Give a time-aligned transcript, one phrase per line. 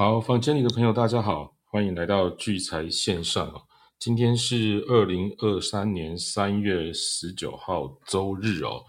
[0.00, 3.60] 好，房间里的朋友，大家好，欢迎来到聚财线上啊。
[3.98, 8.82] 今天是二零二三年三月十九号周日哦，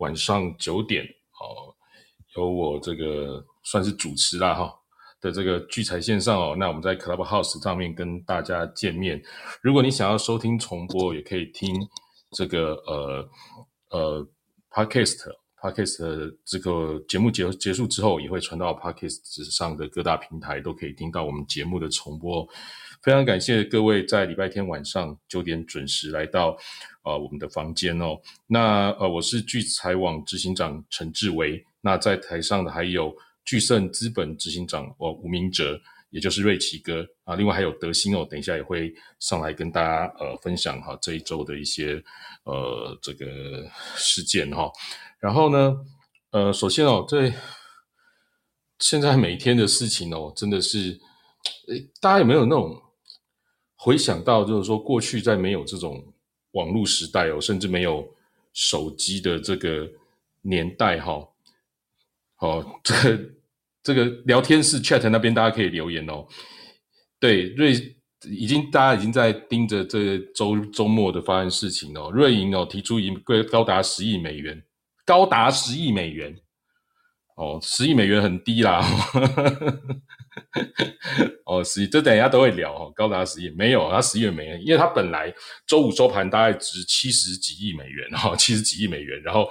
[0.00, 1.02] 晚上九点
[1.40, 1.72] 哦，
[2.36, 4.70] 由我这个算是主持啦哈
[5.22, 6.54] 的这个聚财线上哦。
[6.54, 9.18] 那我们在 Clubhouse 上面跟大家见面。
[9.62, 11.74] 如果你想要收听重播，也可以听
[12.32, 13.30] 这个呃
[13.88, 14.28] 呃
[14.70, 15.32] Podcast。
[15.60, 22.48] Podcast 这个节目结结束之后，也会传到 Podcast 上的各大平台，都可以听到我们节目的重播。
[23.02, 26.56] 非常感谢各位在礼拜天晚上九点准时来到
[27.04, 28.16] 呃我们的房间哦。
[28.46, 33.14] 那呃我是聚财网执行长陈志伟，那在台上的还有
[33.44, 37.34] 聚盛资本执行长哦吴明哲，也就是瑞奇哥啊。
[37.34, 42.02] 另外还有德兴哦，等一下也会上来跟大家呃分享哈这一周的一些
[42.44, 43.26] 呃这个
[43.96, 44.70] 事件哈。
[45.18, 45.76] 然后呢，
[46.30, 47.32] 呃，首先哦，这
[48.78, 51.00] 现在每天的事情哦，真的是，
[52.00, 52.80] 大家有没有那种
[53.76, 56.14] 回想到，就是说过去在没有这种
[56.52, 58.08] 网络时代哦，甚至没有
[58.52, 59.88] 手机的这个
[60.42, 61.28] 年代哈，
[62.38, 62.94] 哦，这
[63.82, 66.26] 这个聊天室 chat 那边大家可以留言哦。
[67.20, 67.72] 对，瑞
[68.30, 74.62] 已经大家已经在盯着这周周末的发生事情哦，瑞银哦提出一贵高达十亿美元。
[75.06, 76.36] 高达十亿美元，
[77.38, 78.84] 哦，十亿美元很低啦，
[81.46, 82.92] 哦，十亿，这等一下都会聊哦。
[82.96, 85.32] 高达十亿没有，它十亿美元，因为它本来
[85.64, 89.22] 周五收盘大概值七十几亿美元，哈，七十几亿美元。
[89.22, 89.48] 然后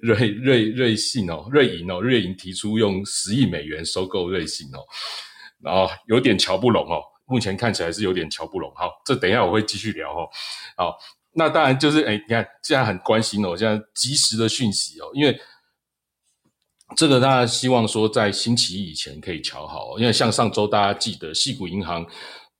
[0.00, 4.78] 瑞瑞瑞信哦，瑞银哦，瑞银提出用十亿美元收购瑞信哦，
[5.60, 8.72] 然后有点瞧不拢哦，目前看起来是有点瞧不拢。
[8.76, 10.28] 好，这等一下我会继续聊哦，
[10.76, 10.96] 好。
[11.36, 15.36] 那当然就是，哎，你看，现在很关心哦，现在及时的讯息哦，因为
[16.96, 22.06] 这个大家希望说在星期一以前可以瞧好，因为像上周大家记得，细谷银行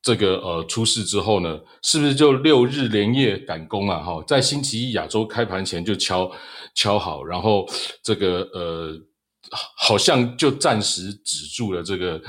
[0.03, 4.01] 这个呃出事之后呢，是不是就六日连夜赶工啊？
[4.01, 6.31] 哈，在星期一亚洲开盘前就敲
[6.75, 7.67] 敲好，然后
[8.03, 8.99] 这个呃，
[9.77, 12.21] 好像就暂时止住了这个。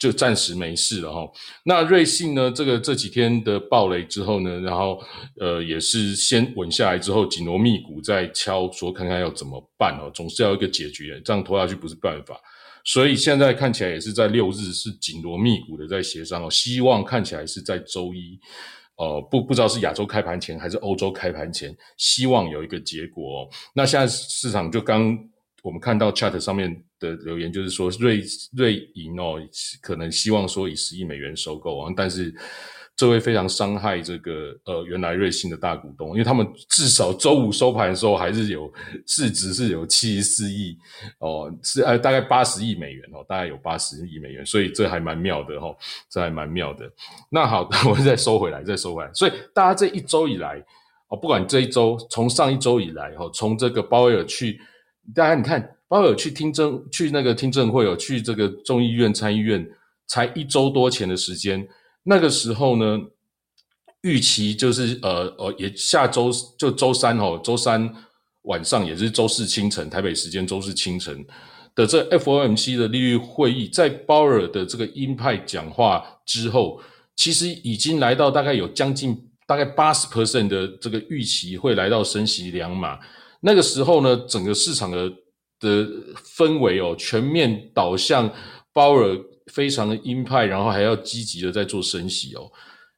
[0.00, 1.30] 就暂时没事了哈。
[1.62, 2.50] 那瑞信呢？
[2.50, 4.98] 这个这几天的暴雷之后呢，然后
[5.38, 12.34] 呃也是先稳下来之后，紧锣密鼓在敲，说看看要怎么办哦，总是要一个解决，这样拖下去不是办法。
[12.82, 18.40] 所以现在看起来也是在六日是紧锣密鼓的在协商哦，希望看起来是在周一，
[18.96, 23.42] 呃不不知道是亚洲开盘前还是欧洲开盘前，希望有一个结果。
[23.42, 25.14] 哦那现在市场就刚
[25.62, 26.82] 我们看到 chat 上面。
[27.00, 28.22] 的留言就是说，瑞
[28.54, 29.40] 瑞银哦，
[29.80, 32.30] 可能希望说以十亿美元收购啊，但是
[32.94, 38.70] 这会非常伤害这个呃原来瑞信的大股东，因为他们至少周五收盘的时候还是有
[39.06, 40.76] 市值是有七十四亿
[41.20, 45.74] 哦，是呃大概八十亿美元哦，大概有八十亿美元，所以这还蛮妙的哈，
[46.10, 46.84] 这还蛮妙的。
[47.30, 49.10] 那好， 我再收回来，再收回来。
[49.14, 50.62] 所以大家这一周以来
[51.08, 54.60] 哦，不管这一周从上一周以来哦，从这个鲍威尔去，
[55.14, 55.76] 大家你看。
[55.90, 59.68] 包尔去听证，去那个听证会有，去这个众议院、参议院，
[60.06, 61.66] 才一周多前的时间。
[62.04, 62.96] 那个时候呢，
[64.02, 67.92] 预期就是呃呃，也下周就周三哦，周三
[68.42, 71.26] 晚上也是周四清晨，台北时间周四清晨
[71.74, 76.80] 的这 FOMC 的利率会议，在鲍尔的这个鹰派讲话之后，
[77.16, 82.96] 其实已经来到大概有将近大概八十 percent 的这个预期会来到升息两码。
[83.40, 85.10] 那个时候呢，整个市场的
[85.58, 85.86] 的
[86.36, 88.32] 氛围哦，全面导向
[88.72, 89.18] 鲍尔
[89.52, 92.50] 非常的鹰派，然后还要积极的在做升息哦。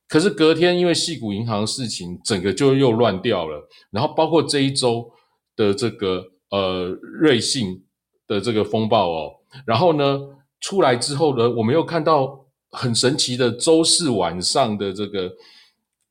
[0.08, 3.66] 可是隔天因为系股银行事情，整个就又乱掉了。
[3.90, 5.10] 然后包括这一周
[5.56, 6.88] 的这个呃
[7.20, 7.82] 瑞信
[8.26, 9.32] 的这个风暴哦，
[9.64, 10.20] 然后呢
[10.60, 15.32] 出来之后呢，我们又看到很神奇的周四晚上的这个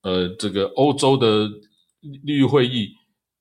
[0.01, 1.47] 呃这个欧洲的
[2.23, 2.89] 利率会议，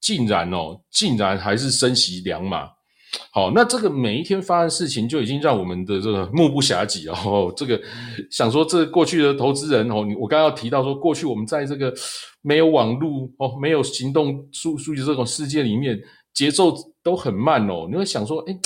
[0.00, 2.69] 竟然哦竟然还是升息两码。
[3.33, 7.53] 好，那这个每一天发生事情，就已经让我们的这个目不暇接哦。
[7.56, 7.81] 这个
[8.31, 11.93] 想说，这过去的投资人哦，我刚刚提到说，过去我们在这个
[12.41, 16.00] 没有网络哦，没有行动数数据这种世界里面，
[16.32, 16.73] 节奏
[17.03, 17.88] 都很慢哦。
[17.91, 18.56] 你会想说，哎，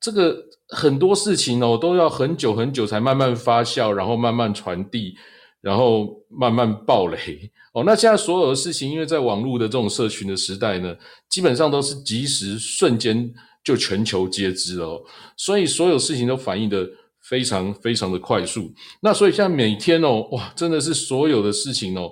[0.00, 0.36] 这个
[0.70, 5.14] 很多事情哦，都要很久很久才慢慢发酵，然后慢慢传递，
[5.62, 7.82] 然后慢慢爆雷 哦。
[7.86, 10.94] 那现在所有的事情，因为在网络的这种社群的时代呢，
[11.30, 13.32] 基本上都是即时瞬间。
[13.64, 15.00] 就全球皆知哦，
[15.36, 16.84] 所以所有事情都反应的
[17.20, 18.68] 非常非常的快速。
[19.00, 22.10] 那所以现在每天哦，哇，真的是所有的事情哦，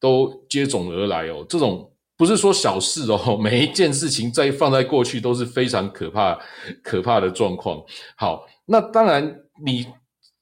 [0.00, 1.44] 都接踵而来哦。
[1.50, 6.38] 这种不是说小事哦， 每一件事情在放在过去都是非常可怕
[6.82, 7.78] 可怕的状况。
[8.16, 9.86] 好，那当然你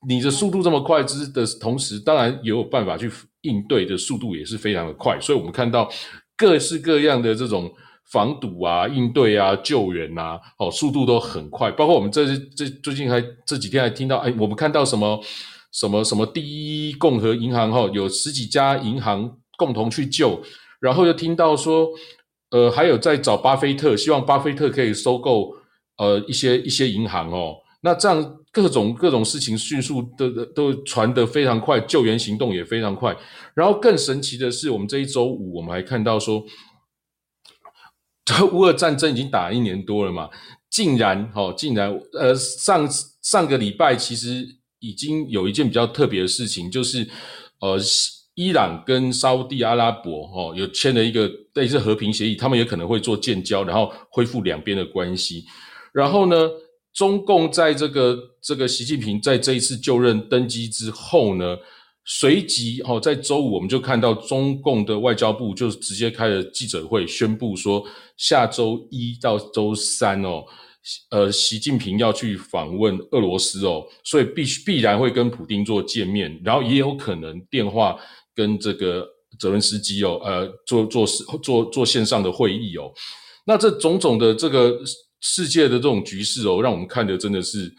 [0.09, 3.11] 你的速度这么快之的同时，当然也有办法去
[3.43, 5.89] 应对的速度也是非常的快，所以我们看到
[6.37, 7.73] 各式各样的这种
[8.11, 11.71] 防堵啊、应对啊、救援啊，哦，速度都很快。
[11.71, 15.21] 包括我们这这最近还这几天还听到，哎，我们看到什么
[15.73, 16.43] 什么什么第
[16.89, 20.41] 一共和银行哈，有十几家银行共同去救，
[20.81, 21.89] 然后又听到说，
[22.51, 25.57] 呃，还有在找巴菲特，希望巴菲特可以收购
[25.97, 27.57] 呃一些一些银行哦。
[27.81, 33.15] 那这样各种各种事情迅速的都传得非常快，救援行动也非常快。
[33.53, 36.45] 然后更神奇的是，我们这一周五我们还看到说，
[38.53, 40.31] 乌俄战争已经打一年多了嘛，
[40.71, 42.89] 竟然哦，竟然呃上
[43.23, 44.47] 上个礼拜其实
[44.79, 47.05] 已经有一件比较特别的事情，就是
[47.59, 47.77] 呃
[48.37, 55.45] 伊朗跟沙地阿拉伯哦有签了一个类似和平协议，他们也可能会做建交，然后恢复两边的关系。
[55.93, 56.49] 然后呢？
[56.95, 61.57] 中共在这个这个习近平在这一次就任登基之后呢，
[62.05, 67.85] 随即哦，在周五我们就看到中共的外交部就直接开了记者会，宣布说
[68.17, 70.45] 下周一到周三哦，
[71.11, 77.99] 呃，习近平要去访问俄罗斯哦，所以必须必然会跟普京做见面，然后也有可能电话
[78.37, 79.05] 跟这个
[79.41, 81.05] 泽伦斯基哦，呃，做做
[81.43, 82.93] 做做线上的会议哦，
[83.45, 84.79] 那这种种的这个。
[85.27, 87.75] 世界的这种局势哦，让我们看的真的是，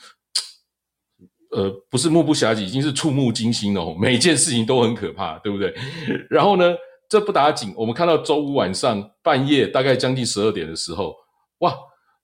[1.52, 3.96] 呃，不是目不暇接，已经是触目惊心哦。
[4.02, 5.72] 每件事情都很可怕，对不对？
[6.28, 6.74] 然后呢，
[7.08, 11.14] 这不打紧，我们看到周五晚上半夜大概将近十二点的时候，
[11.60, 11.72] 哇，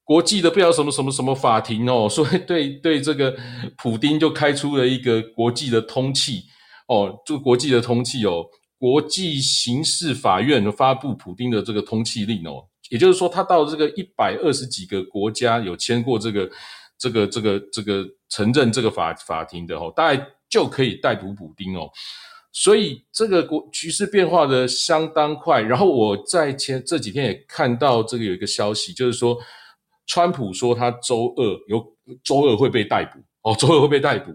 [0.04, 3.38] 国际的不知道什么什么什么法庭哦，所以对对这个
[3.78, 6.42] 普丁就开出了一个国际的通气
[6.88, 8.44] 哦，这个国际的通气哦，
[8.80, 12.66] 国际刑事法院发布普丁的这个通气令哦。
[12.92, 16.52] 也就是说，他到这个一百二十几个国家有签过这个、
[16.98, 21.90] 这个、这个、这个承认这个法法庭的哦，大概就可以逮捕补丁哦。
[22.52, 25.62] 所以这个国局势变化的相当快。
[25.62, 29.38] 然后我在前这几天也看到这个有一个消息，就是说，
[30.08, 31.82] 川普说他周二有
[32.22, 34.32] 周二会被逮捕哦，周二会被逮捕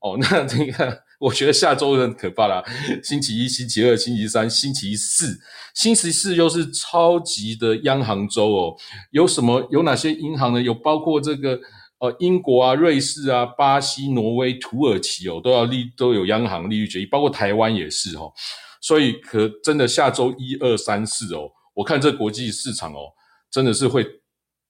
[0.00, 0.18] 哦。
[0.20, 1.02] 那这个。
[1.20, 2.64] 我觉得下周很可怕啦，
[3.02, 5.38] 星期一、星期二、星期三、星期四，
[5.74, 8.74] 星期四又是超级的央行周哦。
[9.10, 9.68] 有什么？
[9.70, 10.62] 有哪些银行呢？
[10.62, 11.60] 有包括这个
[11.98, 18.32] 呃英国啊、瑞士啊、巴西、挪威、土耳其哦，都要利都有央行利率决议，包括台湾也是哦。
[18.80, 23.12] 所以可真的下周一二三四哦，我看这国际市场哦，
[23.50, 24.06] 真的是会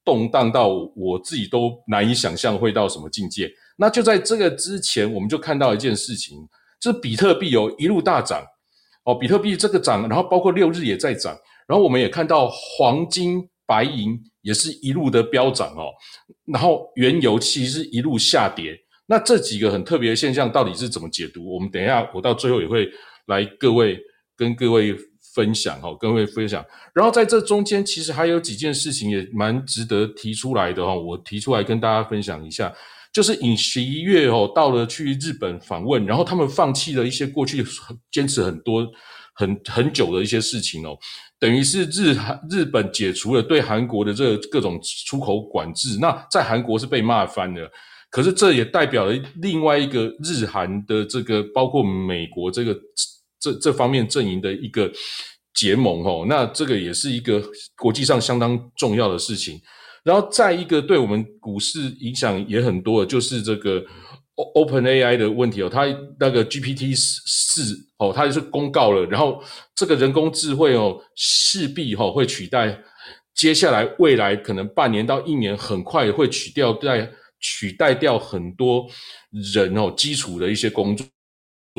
[0.05, 0.67] 动荡到
[0.97, 3.49] 我自己都难以想象会到什么境界。
[3.81, 6.37] 那就在这个之前，我们就看到一件事情，
[6.79, 8.45] 就是比特币哦一路大涨，
[9.05, 11.35] 哦，比特币这个涨，然后包括六日也在涨，
[11.67, 15.89] 然后我们也看到黄金、白银也是一路的飙涨哦，
[16.53, 18.79] 然后原油其实一路下跌。
[19.07, 21.55] 那这几个很特别的现象到底是怎么解读？
[21.55, 22.87] 我们等一下我到最后也会
[23.29, 23.99] 来各位
[24.37, 24.95] 跟各位
[25.35, 26.63] 分享哈，各位分享。
[26.95, 32.71] 然后在这中间，其实还有几件事情也蛮值得提出来的哈，我提出来跟大家分享一下。
[33.13, 37.65] 就是尹十一月哦，到了去日本访问，然后他们放弃了一些过去
[38.11, 38.87] 坚持很多
[39.35, 40.97] 很很久的一些事情哦，
[41.39, 47.71] 等于是日韩日本解除了对韩国的这各种出口管制，那在韩国是被骂翻了。
[48.11, 52.77] 可是这也代表了另外一个日韩的这个包括美国这个
[53.41, 54.91] 这这方面阵营的一个
[55.55, 57.43] 结盟哦，那这个也是一个
[57.77, 59.61] 国际上相当重要的事情。
[60.05, 63.85] 然后再一个对我们股市影响也很多的，就是这个
[64.55, 65.85] Open AI 的问题哦，它
[66.19, 69.43] 那个 GPT 四哦，它就是公告了，然后
[69.75, 72.83] 这个人工智慧哦，势必哈会取代
[73.35, 78.87] 接下来未来可能半年到一年，很快会取掉在取代掉很多
[79.55, 81.07] 人哦基础的一些工作，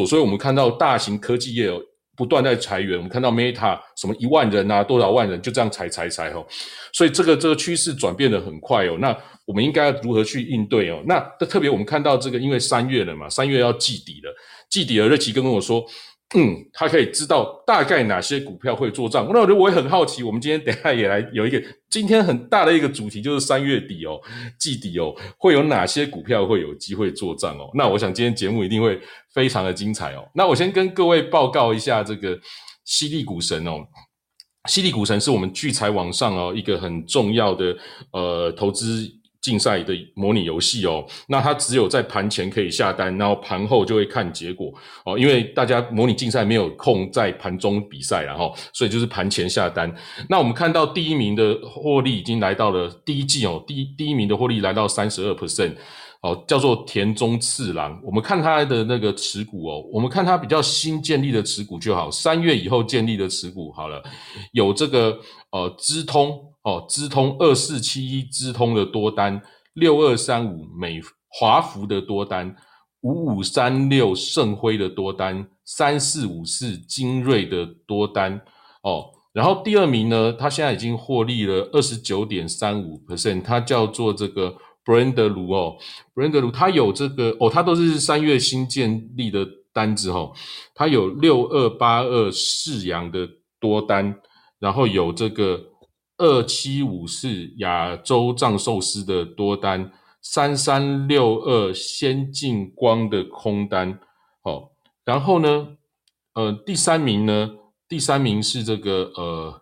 [0.06, 1.82] 所以我们看到大型科技业哦。
[2.22, 6.46] 不断在裁员，我们看到 Meta 什么一万人啊，多少万人就这样裁裁裁哦，
[6.94, 8.96] 所以这个这个趋势转变的很快哦。
[9.00, 11.02] 那我们应该如何去应对哦？
[11.08, 14.32] 那特别我们看到这个，因为三月了嘛，三月要季底了，
[14.70, 15.84] 季底了，瑞奇跟跟我说。
[16.34, 19.30] 嗯，他可以知道大概哪些股票会做账。
[19.34, 24.18] 那我觉得我也很好奇，我们今天等下也来有一个今天很大的一个主题，就是三月底哦，
[24.58, 27.70] 季底哦，会有哪些股票会有机会做账哦？
[27.74, 28.98] 那我想今天节目一定会
[29.34, 30.28] 非常的精彩哦。
[30.34, 32.40] 那我先跟各位报告一下这个
[32.86, 33.86] 犀利股神哦，
[34.68, 37.76] 犀利股神是我们聚财网上哦一个很重要的
[38.12, 39.10] 呃投资。
[39.42, 44.72] 竞赛的模拟游戏哦，那它只有在盘前可以下单，然后盘后就会看结果
[45.04, 45.18] 哦。
[45.18, 49.92] 因为大家模拟竞赛没有空在盘中比赛，然后所以就是盘前下单。
[50.30, 55.74] 那我们看到第一名的获利已经来到了第一季哦，第一第一名的获利来到三十二 percent，
[56.22, 58.00] 哦，叫做田中次郎。
[58.04, 64.04] 我们看他的那个持股哦，我们看他比较新建立的持股就好，三月以后建立的持股好了，
[64.52, 65.18] 有这个
[65.52, 69.42] 呃资通哦，资通二四七一资通的多单，
[69.74, 72.56] 六二三五美华福的多单，
[73.02, 78.40] 五五三六盛辉的多单，三四五四精锐的多单
[78.84, 79.06] 哦。
[79.34, 84.56] 然后第二名呢，他现在已经获利了二十九点三五 percent，他叫做这个。
[84.84, 85.78] 布兰德卢哦，
[86.14, 90.34] 布兰德卢，它有这个哦，它都是三月新建立的单子哦，
[90.74, 94.20] 它有六二八二四阳的多单，
[94.60, 95.62] 然后有这个
[96.18, 104.00] 二七五四亚洲藏寿司的多单，三三六二先进光的空单
[104.44, 104.72] 哦，
[105.06, 105.78] 然后呢，
[106.34, 107.52] 呃，第三名呢，
[107.88, 109.62] 第三名是这个呃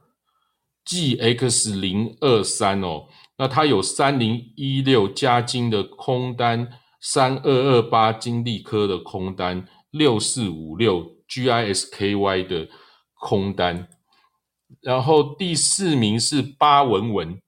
[0.86, 3.08] G X 零二三哦。
[3.40, 6.70] 那它有三零一六加金的空单，
[7.00, 12.68] 三二二八金利科的空单，六四五六 GISKY 的
[13.14, 13.88] 空单，
[14.82, 17.42] 然后第四名是八文文，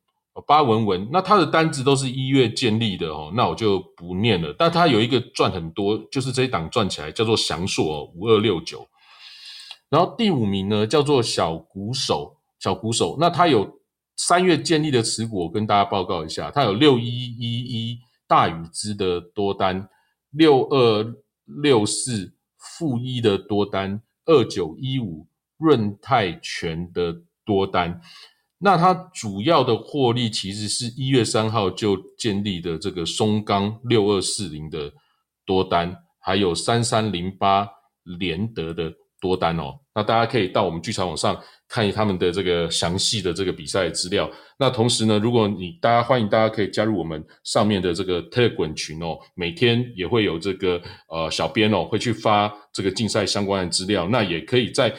[0.47, 4.55] 八文文，那它的单子都是一月建立的哦，那我就不念了。
[4.57, 8.87] 但它有一个赚很多，就是这一档赚起来叫做祥硕五二六九，
[9.89, 13.80] 然后第五名呢叫做小鼓手，小鼓手，那它有。
[14.27, 19.89] 三月建立的持股，我跟大家报告一下，它有六一一一大禹资的多单，
[20.29, 25.25] 六二六四负一的多单，二九一五
[25.57, 27.99] 润泰全的多单。
[28.59, 34.93] 那它主要的获利其实是一月三号就建立的这个松钢六二四零的
[35.47, 37.67] 多单，还有三三零八
[38.19, 39.79] 联德的多单哦。
[39.95, 41.41] 那大家可以到我们剧场网上。
[41.71, 44.29] 看他们的这个详细的这个比赛资料。
[44.59, 54.05] 那同时呢，如果你大家欢迎大家可以加入我们上面的这个 Telegram 群哦，每天也会有这个呃小编哦会去发这个竞赛相关的资料。
[54.09, 54.93] 那也可以在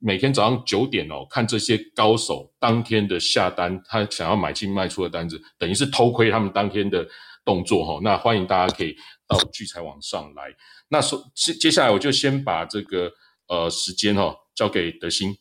[0.00, 7.06] 每天早上九点哦看这些高手当天的下单，他想要买进卖出的单子，等于是偷窥他们当天的
[7.44, 8.00] 动作哈。
[8.02, 8.96] 那欢迎大家可以
[9.28, 10.52] 到聚财网上来。
[10.88, 13.08] 那说接接下来我就先把这个
[13.46, 15.32] 呃时间哈交给德兴。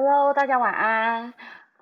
[0.00, 1.34] Hello，大家晚安，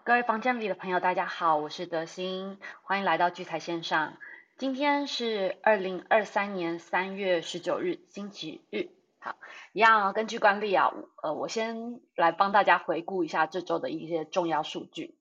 [0.02, 4.16] 各位房间里的朋友，大家好，我是德心，欢迎来到聚财线上。
[4.56, 8.88] 今天是二零二三年三月十九日，星期日。
[9.18, 9.36] 好，
[9.74, 15.18] 一样根据惯例啊，呃，我先来帮大家回顾一下这周的一些重要数据。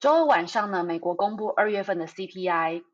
[0.00, 2.84] 周二晚上呢，美国公布二月份的 CPI，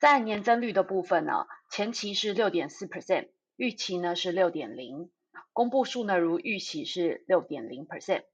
[0.00, 5.12] 在年增率的部分呢，前期是六点四 percent，预期呢是六点零，
[5.52, 8.24] 公布数呢如预期是六点零 percent。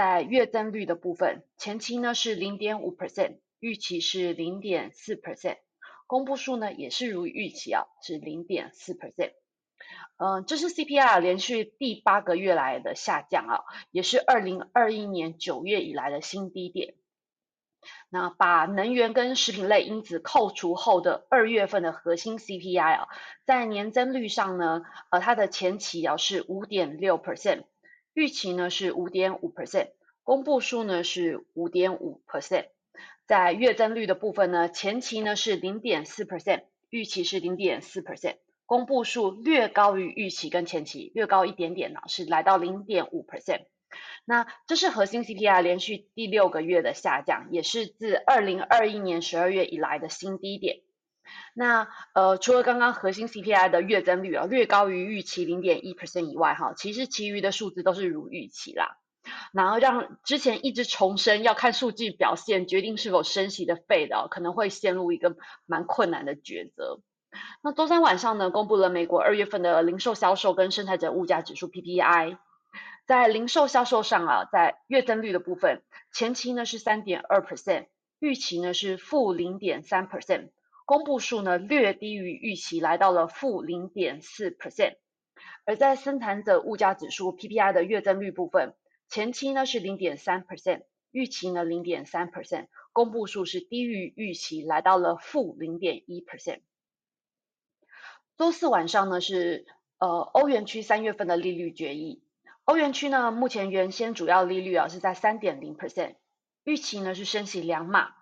[0.00, 5.58] 在月增率的部分，前期呢是零点五 percent，预期是零点四 percent，
[6.06, 9.32] 公布数呢也是如预期啊，是零点四 percent。
[10.16, 16.94] 嗯，这是 CPI 连续第八个月来的下降啊，也是二零二一年九月以来的新低点。
[18.08, 23.08] 那把能源跟食品类因子扣除后的二月份的核心 CPI 啊，
[23.44, 24.80] 在年增率上呢，
[25.10, 27.64] 呃，它的前期啊是五点六 percent。
[28.12, 29.90] 预期呢是五点五 percent，
[30.24, 32.66] 公布数呢是五点五 percent，
[33.26, 38.36] 在月增率的部分呢，前期呢是零点四 percent，预期是零点四 percent，
[38.66, 43.66] 公布数略高于预期跟前期，略高一点点呢，是来到零点五 percent。
[44.24, 50.80] 那这是核心 CPI 连续第六个月的下降，也是自二零二一年十二月以来的新低点。
[51.54, 58.96] 那呃，除了刚刚核心 CPI 的月增率啊略高于预期零点一 percent 以外，哈，其实其余的数字都是如预期啦。
[59.52, 65.36] 然后让之前一直重申要看数据表现决定是否升息的费的，可能会陷入一个
[65.66, 67.00] 蛮困难的抉择。
[67.62, 72.38] 那周三晚上呢，公布了美国二月份的零售销售跟生产者物价指数 PPI，
[73.06, 77.86] 在零售销售上啊，在月增率的部分，前期呢是三点二 percent，
[78.18, 80.48] 预期呢是负零点三 percent。
[80.90, 84.96] 公布数呢略低于预期，来到了负零点四 percent。
[85.64, 88.74] 而在生产者物价指数 PPI 的月增率部分，
[89.08, 90.82] 前期呢是零点三 percent，
[91.12, 96.58] 预期呢零点三 percent，公布数是低于预期，来到了负零点一 percent。
[98.36, 99.66] 周四晚上呢是
[99.98, 102.24] 呃欧元区三月份的利率决议，
[102.64, 106.16] 欧元区呢目前原先主要利率啊是在三点零 percent，
[106.64, 108.12] 预期呢是升息两码。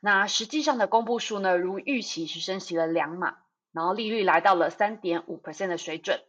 [0.00, 3.36] 那实际上的公布数呢，如预期是升息了两码，
[3.72, 6.20] 然后利率来到了三点五 percent 的水准。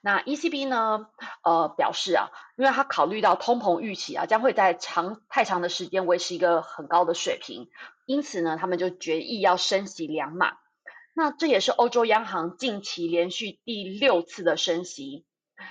[0.00, 1.08] 那 ECB 呢，
[1.42, 7.68] 呃表示啊，因为它考虑到通膨预期啊将会在长太长的时间维持一个很高的水平，
[8.06, 10.56] 因此呢，他们就决议要升息两码。
[11.14, 15.26] 那这也是欧洲央行近期连续第六次的升息。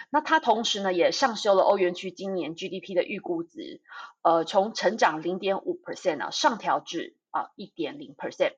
[0.09, 3.81] 那它同时呢也上修了欧元区今年 GDP 的预估值，
[4.21, 8.53] 呃，从成长零点五 percent 啊上调至啊一点零 percent。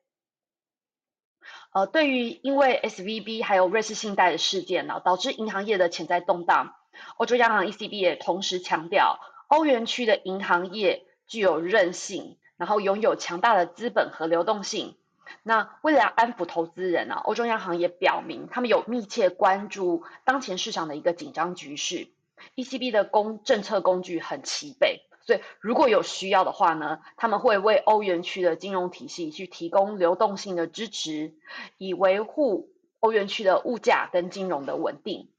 [1.72, 6.74] 呃，对于因为 SVB 还有瑞士信贷的事件呢，导致银行业的潜在动荡，
[7.16, 14.96] 欧洲央行 ECB 也同时强调，欧元区的银行业具有韧性，然后拥有强大的资本和流动性。
[15.42, 22.08] 那为了安抚投资人呢，欧洲央行也表明，他们有密切关注当前市场的一个紧张局势。
[22.56, 25.02] ECB 的工政策工具很齐备。
[25.26, 31.32] 所以，如果有需要的话呢，他们会为欧元区的金融体系去提供流动性的支持，
[31.78, 32.68] 以维护
[33.00, 35.30] 欧元区的物价跟金融的稳定。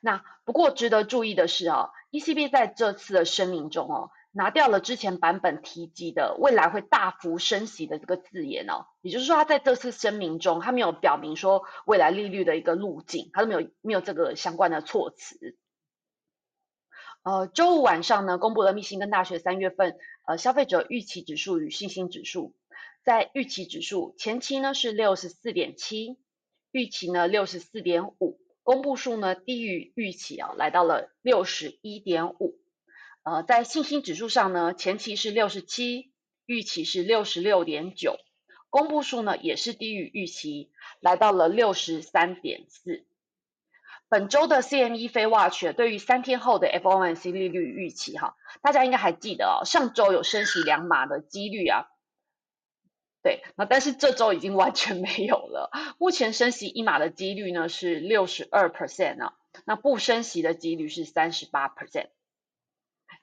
[0.00, 15.56] 那不过值得注意的是啊，ECB 在这次的声明中哦，拿掉了之前版本提及的未来会大幅升息的这个字眼哦，也就是说，他在这次声明中，他没有表明说未来利率的一个路径，他都没有没有这个相关的措辞。
[17.22, 22.54] 呃，周五晚上呢，公布了密歇根大学三月份呃消费者预期指数与信心指数。
[23.02, 26.18] 在预期指数前期呢是六十四点七，
[26.70, 32.59] 预期呢六十四点五，公布数呢低于预期啊，来到了六十一点五。
[33.22, 36.10] 呃，在信心指数上呢，前期是六十七，
[36.46, 38.16] 预期是六十六点九，
[38.70, 43.04] 公布数呢也是低于预期，来到了六十三点四。
[44.08, 51.88] 本周的 CME 非 Watch 对于三天后的 FOMC 利率预期，哈，大家应该还记得哦，上周有升息两码的几率啊，
[53.22, 55.70] 对，那但是这周已经完全没有了。
[55.98, 59.34] 目前升息一码的几率呢是六十二 percent 啊，
[59.66, 62.08] 那不升息的几率是三十八 percent。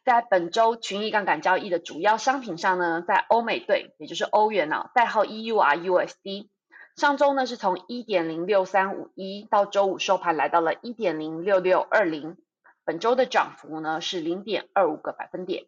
[0.07, 6.47] 在本周群益杠杆交易的主要商品上呢，在欧美兑，也就是欧元啊，代号 EURUSD。
[6.95, 12.37] 上周呢是从一点零六三五一到周五收盘来到了一点零六六二零，
[12.85, 15.65] 本周的涨幅呢是零点二五个百分点。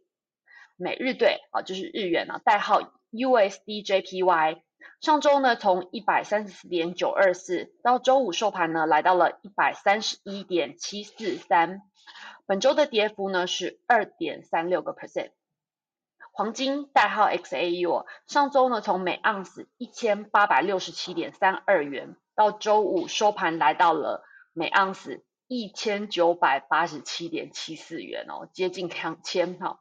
[0.78, 2.80] 美日兑啊就是日元啊，代号
[3.12, 4.62] USDJPY，
[5.02, 11.82] 上周呢从一百三十四点九二四到周五收盘呢来到了一百三十一点七四三，
[12.50, 15.30] 本周的跌幅呢是二点三六个 percent。
[16.32, 29.80] 黄金代号 XAU，上周呢从每盎司一千八百六十七点三二元，到周五收盘来到了每盎司一千九百八十七点七四元哦，接近两千哈。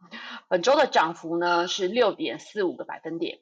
[0.48, 3.38] 本周的涨幅呢是六点四五个百分点。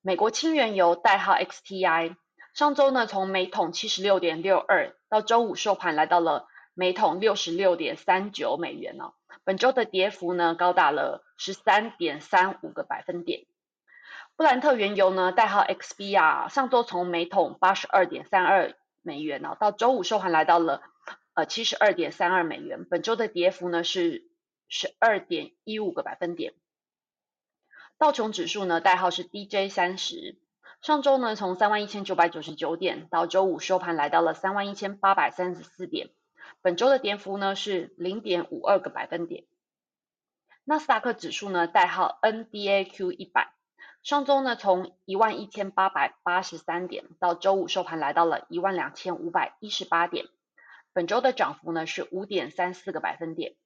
[0.00, 2.16] 美国轻原油代号 XTI，
[2.54, 6.46] 上周呢从每桶七十六点六二，到周五收盘来到了
[6.80, 9.12] 每桶六十六点三九美元哦。
[9.44, 13.44] 本周的跌幅呢，高达了十三点三五个百分点。
[14.34, 20.80] 布兰特原油呢，代号 XBR，上周从每桶八十二点三二美元呢，到周五收盘来到了
[21.34, 22.86] 呃七十二点三二美元。
[22.86, 24.30] 本周的跌幅呢是
[24.70, 26.54] 十二点一五个百分点。
[27.98, 30.38] 道琼指数呢，代号是 DJ 三十，
[30.80, 36.08] 上周呢从三万一千九百九十九点到周五收盘来到了三万一千八百三十四点。
[36.62, 39.44] 本周的跌幅呢是零点五二个百分点。
[40.64, 43.52] 纳斯达克指数呢代号 NDAQ 一百，
[44.02, 50.26] 上周呢从一万一千八百八十三点到周五收盘来到了一万两千五百一十八点，
[50.92, 53.56] 本周的涨幅呢是五点三四个百分点。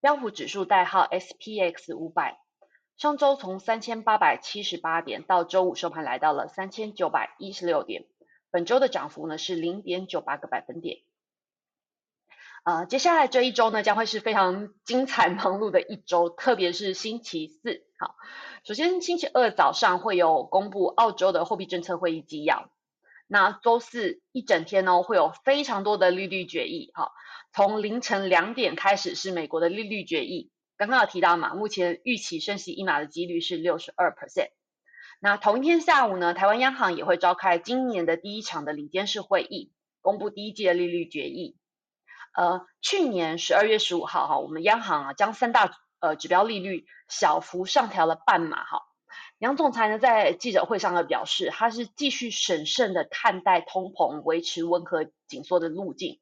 [0.00, 2.40] 标普指数代号 SPX 五百，
[2.96, 8.06] 上周从三千八百七十八点到周五收盘来到了三千九百一十六点，
[8.50, 10.98] 本周的涨幅呢是零点九八个百分点。
[12.62, 17.84] 呃，接下来这一周呢，将会是非常精彩忙碌的一周，特别是星期四。
[17.98, 18.14] 好，
[18.64, 22.70] 首先星期二早上会有公布澳洲的货币政策会议纪要。
[23.26, 26.90] 那周四一整天呢，会有非常多的利率决议。
[26.94, 27.12] 好，
[27.54, 30.50] 从凌晨两点开始是美国的利率决议。
[30.76, 34.50] 刚刚有提到嘛，目前预期升息一码的几率是六十二 percent。
[35.18, 41.56] 那同一天下午呢，台湾央行也会召开今年的第一场的领监事会议，公布第一季的利率决议。
[42.32, 48.82] 呃，去年十二月十五号哈，我们央行啊将三大呃指标利率小幅上调了半码哈。
[49.38, 56.20] 杨总裁呢在记者会上呢表示，他是继续审慎的看待通膨，维持温和紧缩的路径。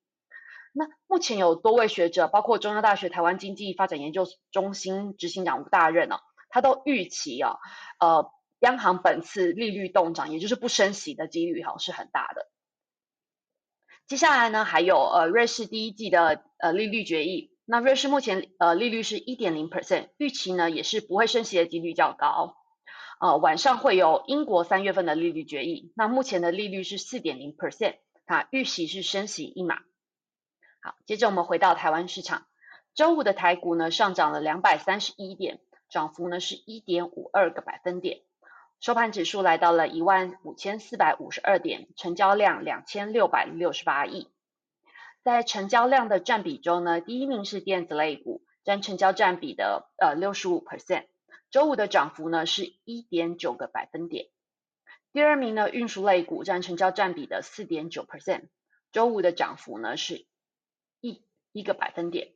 [0.73, 7.57] 那目前有多位学者，包括中央大学台湾经济发展研究中心执行长吴大任哦，他都预期啊，
[7.99, 12.47] 呃，央行本次利率动涨，也就是不升息的几率哈是很大的。
[14.09, 17.53] 接下来呢，还有呃瑞士第一季的呃利率决议。
[17.67, 22.57] 那瑞士目前呃利率是一点零 percent，预期呢也是不会升息的几率较高。
[23.21, 29.77] 呃，晚上会有英国三月份的利率决议，那目前的利率是四点零 percent，啊，预期是升息一码。
[30.81, 32.47] 好，接着我们回到台湾市场，
[32.95, 38.21] 周五的台股呢上涨了两百三十一点，涨幅呢是一点五二个百分点，
[38.81, 44.29] 收盘指数来到了一万五千四百五十二点，成交量两千六百六十八亿。
[45.25, 51.07] 在成交量的占比中呢，第一名是电子类股，占成交占比的呃六十五 percent，
[51.51, 54.29] 周五的涨幅呢是一点九个百分点。
[55.13, 58.45] 第二名呢运输类股占成交占比的四点九 percent，
[58.93, 60.25] 周五的涨幅呢是
[61.01, 62.33] 一一个百分点。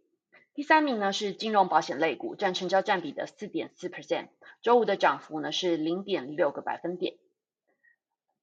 [0.54, 4.28] 第三名呢是金融保险类股，占成交占比的四点四 percent，
[4.62, 7.16] 周五的涨幅呢是零点六个百分点。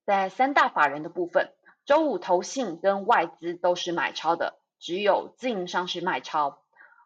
[0.06, 1.52] 在三大法人的部分。
[1.86, 6.62] 周五投信跟外资都是买超的，只有自营商是卖超。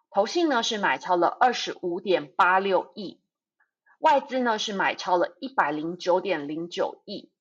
[0.09, 3.21] 投信呢是买超了二十五点八六亿，
[3.99, 7.31] 外资呢是买超了一百零九点零九亿，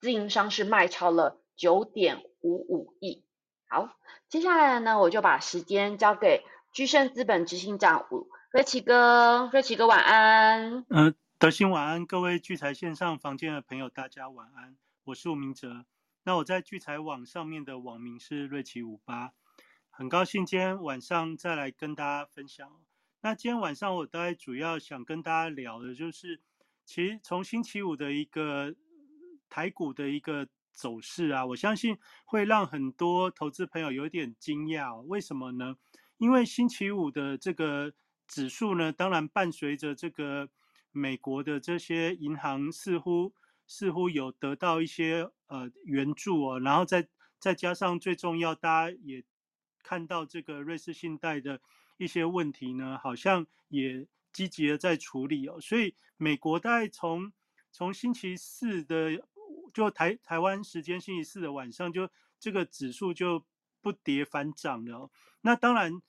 [0.00, 3.22] 自营商是卖超了九点五五亿。
[3.68, 3.90] 好，
[4.30, 6.42] 接下来呢我就把时间交给
[6.78, 8.06] 居盛资本执行长
[8.52, 10.86] 瑞奇哥，瑞奇哥晚安。
[10.90, 15.84] 嗯，德兴晚安，各位聚财线上房间的朋友，大家晚安，我是吴明哲。
[16.22, 19.32] 那我在聚财网上面的网名是瑞奇五八，
[19.90, 22.70] 很高兴今天晚上再来跟大家分享。
[23.22, 26.40] 那今天晚上我大概主要想跟大家聊的就是，
[26.84, 28.72] 其实从星期五的一个
[29.50, 35.02] 台股的一个走势啊，我相信会让很多投资朋友有点惊讶。
[35.02, 35.74] 为什么呢？
[36.18, 37.92] 因为星期五的这个
[38.26, 40.50] 指数呢，当然伴随着这个
[40.92, 43.32] 美国的这些银行似乎。
[43.70, 47.06] 似乎有得到一些呃援助哦，然后再
[47.38, 49.22] 再加上最重要，大家也
[49.82, 51.60] 看到这个瑞士信贷的
[51.98, 57.30] 一些问题呢，好像也积极的在处理哦，所以美国大概从
[57.70, 59.22] 从星期四的
[59.74, 62.08] 就台台湾时间星期四的晚上，就
[62.40, 63.44] 这个指数就
[63.80, 65.10] 不跌反涨了。
[65.40, 66.00] 那当然，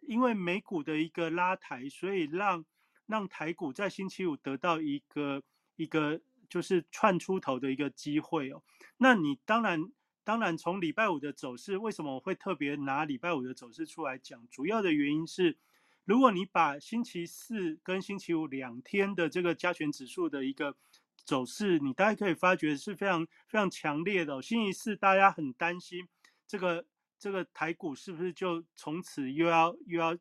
[0.00, 2.64] 因为美股的一个拉抬，所以让
[3.06, 5.42] 让台股在星期五得到一个
[5.76, 6.20] 一个。
[6.50, 8.62] 就是窜出头的一个机会哦。
[8.96, 9.92] 那你当然，
[10.24, 14.48] 当然从礼拜五的走势，为什么我会特别拿礼拜五的走势出来讲？
[14.48, 15.58] 主要的原因是，
[16.06, 20.74] 如果你把星期四跟星期五两天的这个加权指数的一个
[21.22, 24.40] 走势，你大概可以发觉是非常非常强烈的。
[24.40, 26.08] 星期四大家很担心
[26.46, 26.86] 这个
[27.18, 30.16] 这个台股是不是就从此又要又要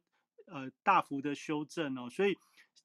[0.48, 2.36] 呃大幅的修正哦，所以。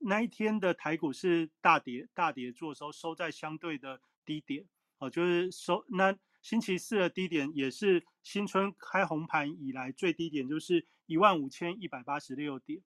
[0.05, 4.65] 那一天的台股是大跌，大跌做收收在相对的低点
[4.99, 12.83] 哦，就是收那星期四的低点也是新春开红盘以来最低点，就是一万五千一百八十六点。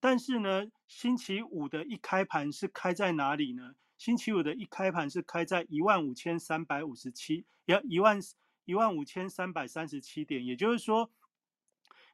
[0.00, 3.74] 但是呢，星期五的一开盘是开在哪里呢？
[3.98, 8.18] 星期五的一开盘是开在一万五千三百五十七，要一万
[8.64, 11.10] 一万五千三百三十七点，也就是说。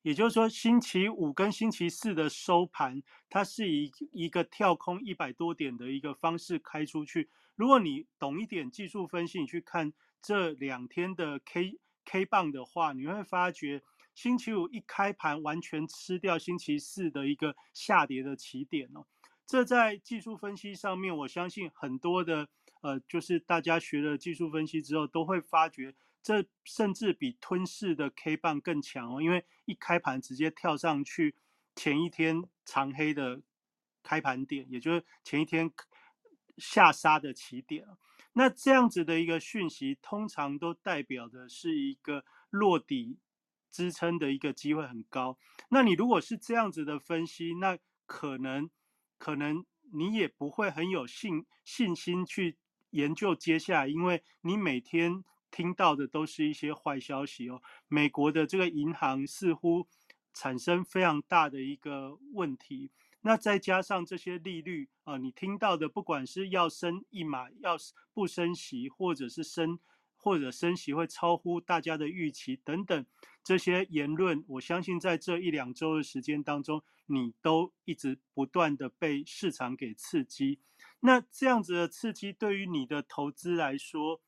[0.02, 7.28] 也就是说，星期五跟星期四的收盘，它是以一个跳空一百多点的一个方式开出去。
[7.54, 13.82] 如果你懂一点技术分析，你去看这两天的 K K 棒的话，你会发觉
[14.14, 19.04] 星期五一开盘完全吃掉星期四的一个下跌的起点哦。
[19.46, 22.48] 这在技术分析上面，我相信很多的
[22.80, 25.94] 呃，就是大家学了技术分析之后，都会发觉。
[26.22, 31.34] 这甚至比吞噬的 K 棒更强哦，因为一开盘直接跳上去
[31.74, 33.40] 前一天长黑的
[34.02, 35.72] 开盘点，也就是前一天
[36.58, 37.86] 下杀的起点。
[38.34, 43.18] 那这样子的一个讯息，通常都代表的是一个落底
[43.70, 45.38] 支撑的一个机会很高。
[45.70, 48.68] 那你如果是这样子的分析，那可能
[49.16, 52.58] 可能你也不会很有信信心去
[52.90, 55.24] 研究接下来，因为你每天。
[55.50, 57.60] 听到的都是一些坏消息哦。
[57.88, 59.86] 美国的这个银行似乎
[60.32, 62.90] 产生非常大的一个问题，
[63.22, 67.76] 那再加上这些利率啊，你听到的不管是要升一码，要
[68.12, 69.78] 不升息，或者是升
[70.16, 73.06] 或者升息会超乎大家的预期等等
[73.42, 80.60] 这些言论，我相信在这一两周的时间当中，你都一直不断的被市场给刺激。
[81.00, 84.20] 那这样子的刺激对于你的投资来说，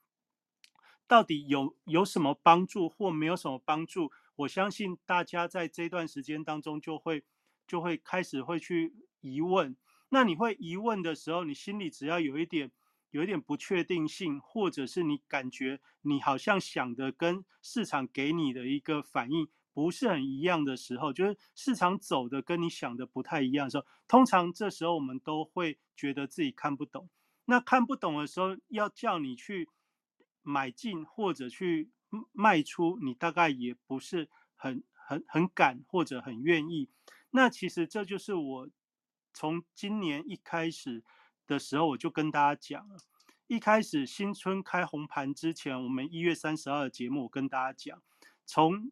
[1.13, 4.11] 到底有有什么帮助或没有什么帮助？
[4.35, 7.23] 我相信大家在这段时间当中就会
[7.67, 9.77] 就会开始会去疑问。
[10.09, 12.73] 那你会疑问的时候，你心里只要有一点
[13.11, 27.11] 有一点不确定性，或者是你感觉你好像想的跟市场给你的一个反应不是很一样的时候，就是市场走的跟你想的不太一样的时候，通常这时候我们都会觉得自己看不懂。
[27.45, 29.69] 那看不懂的时候，要叫你去
[30.43, 31.91] 买进或者去
[32.33, 36.91] 卖出，你大概也不是很很很敢或者很愿意。
[37.31, 38.69] 那其实这就是我
[39.33, 41.03] 从今年一开始
[41.47, 42.99] 的时候，我就跟大家讲了。
[43.47, 48.03] 一开始新春开红盘之前，我们一月三十号的节目，跟大家讲，
[48.47, 48.91] 从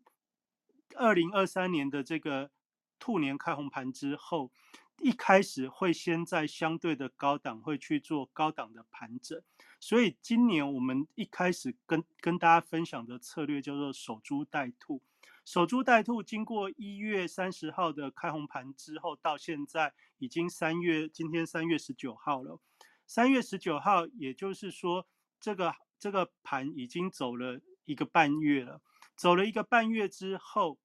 [0.96, 2.50] 二零二三年的这个
[2.98, 4.50] 兔年开红盘之后，
[4.98, 9.42] 一开始会先在相对的高档会去做高档的盘整，
[9.80, 15.02] 所以今年我们一开始跟跟大家分享的策略叫做守株待兔。
[15.46, 22.60] 守株待兔，经过一月三十号的开红盘之后，到现在已经三月，今天三月十九号了。
[23.06, 25.08] 三月十九号，也就是说，
[25.40, 28.82] 这个这个盘已经走了一个半月了。
[29.16, 30.78] 走了一个半月之后，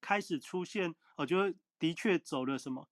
[0.00, 2.88] 开始出现，我觉得的确走了什么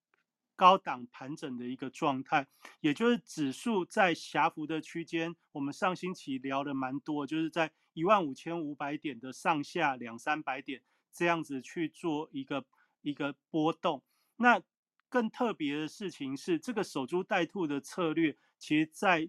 [0.56, 2.46] 高档盘整的一个状态，
[2.80, 5.34] 也就是指数在狭幅的区间。
[5.52, 12.64] 我们上星期聊的蛮多，就是在一万五千五百点的上下两三百点这样子去做一个
[13.00, 14.02] 一个波动。
[14.36, 14.62] 那
[15.08, 18.36] 更特别的事情是，这个守株待兔的策略。
[18.58, 19.28] 其实，在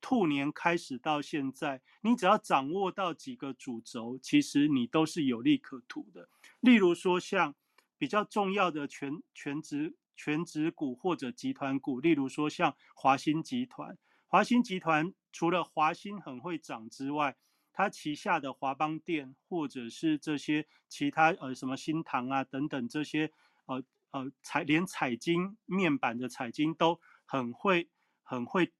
[0.00, 6.28] 兔年开始到现在，你只要掌握到几个主轴，其实你都是有利可图的。
[6.60, 7.54] 例如说，像
[8.00, 13.98] 比较重要的全全职全职股或者集团股，例如说像华兴集团。
[14.26, 17.36] 华兴集团除了华兴很会涨之外，
[17.74, 23.30] 它旗下的华邦店或者是这些其他呃什么新唐啊等等这些
[23.66, 26.98] 呃呃彩连彩金面板的彩金都。
[27.32, 27.88] 很会，
[28.24, 28.72] 很会，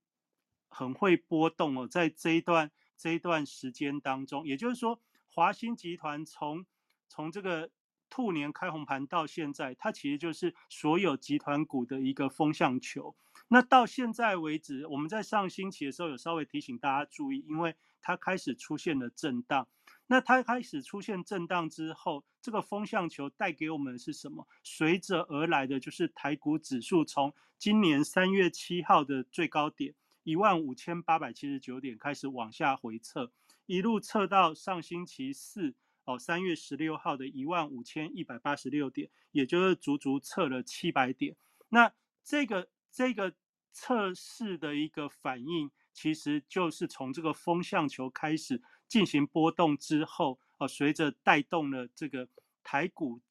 [0.67, 1.87] 很会波动哦。
[1.87, 6.65] 在这一段这一段时间当中，也就是说，华兴集团从
[7.07, 7.71] 从这个
[8.11, 13.15] 兔年开红盘到现在，它其实就是所有集团股的一个风向球。
[13.47, 19.67] 那到现在为止，我们在上星期的时候有稍微提醒大家注意，因为它开始出现了震荡。
[20.07, 24.45] 那它开始出现震荡之后，这个风向球带给我们的是什么？
[24.61, 33.31] 随着而来的就是台股指数从今年三月七号的最高点一万五千八百七十九点开始往下回撤，
[33.65, 35.73] 一路测到上星期四
[36.05, 41.35] 哦三月十六号的一万五千一百八十六点，也就是足足测了七百点。
[41.69, 43.33] 那这个这个
[43.71, 48.61] 测试的一个反应，其实就是从这个风向球开始。
[48.91, 52.27] 进行波动之后，哦，随着带动了这个
[52.61, 53.21] 台股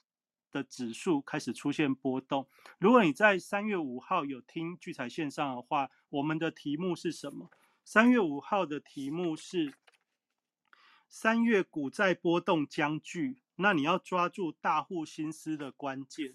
[0.50, 2.48] 的指数开始出现波动。
[2.78, 7.50] 如果你在三月五号有听聚财线上的话，我们的题目是什么？
[7.84, 9.74] 三月五号的题目是
[11.12, 16.32] 三月股债波动将聚，那你要抓住大户心思的关键。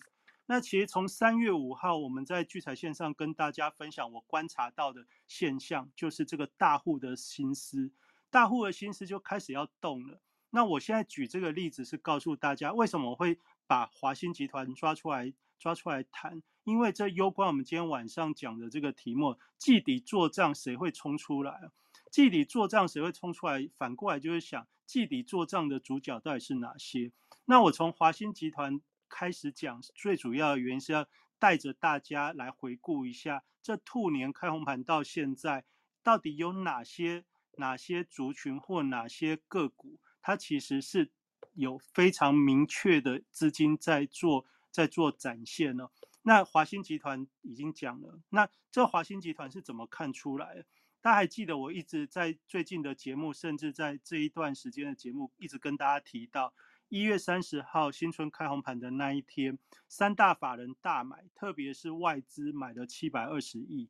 [0.47, 7.93] 那其实从三月五号我们在聚财线上跟大家分享，我观察到的现象就是这个大户的心思。
[8.29, 10.19] 大户的心思就开始要动了。
[10.49, 16.43] 那我现在举这个例子是告诉大家，为什么我会把华兴集团抓出来抓出来谈？
[16.65, 21.71] 因为这攸关我们今天晚上讲的这个题目：季底做账谁会冲出来？
[22.15, 23.69] 季底做账谁会冲出来？
[23.75, 27.12] 反过来就会想，季底做账的主角到底是哪些？
[27.43, 31.06] 那我从华兴集团开始讲，最主要的原因是要
[31.39, 35.65] 带着大家来回顾一下，这兔年开红盘到现在，
[36.01, 37.25] 到底有哪些？
[37.58, 41.12] 哪些族群或哪些个股，它其实是
[41.56, 45.89] 有非常明确的资金在做，在做展现呢？
[46.21, 50.65] 那华兴集团已经讲了，那这华兴集团是怎么看出来的？
[51.06, 56.52] 大家还记得我一直在最近的节目，甚至在这一段时间的节目，一直跟大家提到，
[56.89, 63.88] 一月三十号新春开红盘的那一天，三大法人大买，特别是外资买了七百二十亿。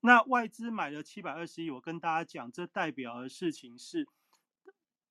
[0.00, 4.08] 那外资买了七百二十亿，我跟大家讲，这代表的事情是，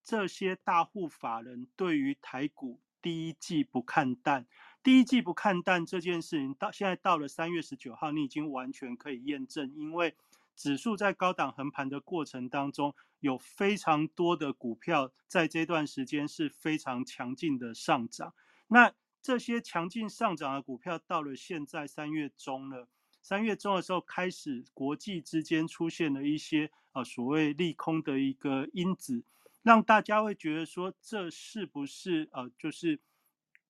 [0.03, 4.45] 这些大户法人对于台股第一季不看淡，
[4.83, 10.13] 第一季不看淡这件事情，到现在到了三月十九号，你已经完全可以验证，因为
[10.55, 18.33] 指数在高档横盘的过程当中，有非常多的股票在这段时间是非常强劲的上涨，
[18.67, 22.87] 那这些强劲上涨的股票到了现在三月中了。
[23.21, 29.23] 三月中的时候，开始国际之间出现了一些呃所谓利空的一个因子，
[29.63, 32.99] 让大家会觉得说，这是不是呃就是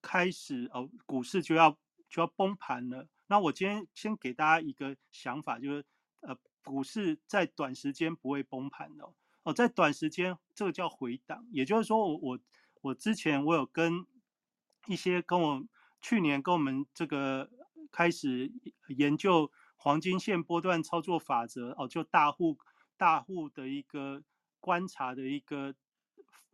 [0.01, 1.71] 开始呃股市就要
[2.09, 3.07] 就要崩盘了？
[3.27, 5.85] 那我今天先给大家一个想法，就是
[6.19, 9.09] 呃股市在短时间不会崩盘的
[9.43, 12.39] 哦，在短时间这个叫回档，也就是说我我
[12.81, 14.05] 我之前我有跟
[14.87, 15.63] 一些跟我
[16.01, 17.49] 去年跟我们这个。
[17.91, 18.51] 开始
[18.89, 22.57] 研究黄金线波段操作法则哦，就大户
[22.97, 24.21] 大户的一个
[24.59, 25.75] 观察的一个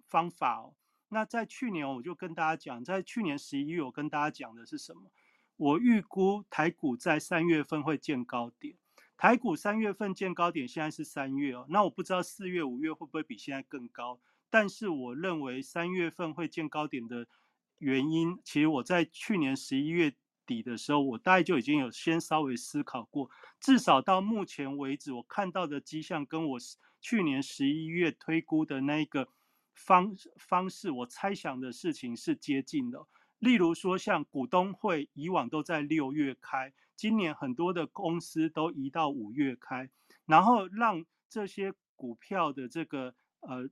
[0.07, 0.75] 方法哦。
[1.07, 5.09] 那在去年我就跟大家讲，在去年十一月我跟大家讲的是什么？
[5.57, 8.75] 我预估台股在三月份会见高点。
[9.21, 11.67] 台股三月份见高点，现在是三月哦。
[11.69, 17.27] 那我不知道四月、五月会不会比现在更高，但是我认为三月份会见高点的
[17.77, 23.29] 原因，其实我在去年十一月底的时候，我大概就已经有先稍微思考过。
[23.59, 26.59] 至少到目前为止，我看到的迹象跟我
[26.99, 29.27] 去年十一月推估的那个
[29.75, 33.05] 方方式，我猜想的事情是接近的。
[33.41, 39.89] 例如说，像股东会以往都在六月开，今年很多的公司都移到五月开，
[40.27, 43.67] 然后让这些股票的这个呃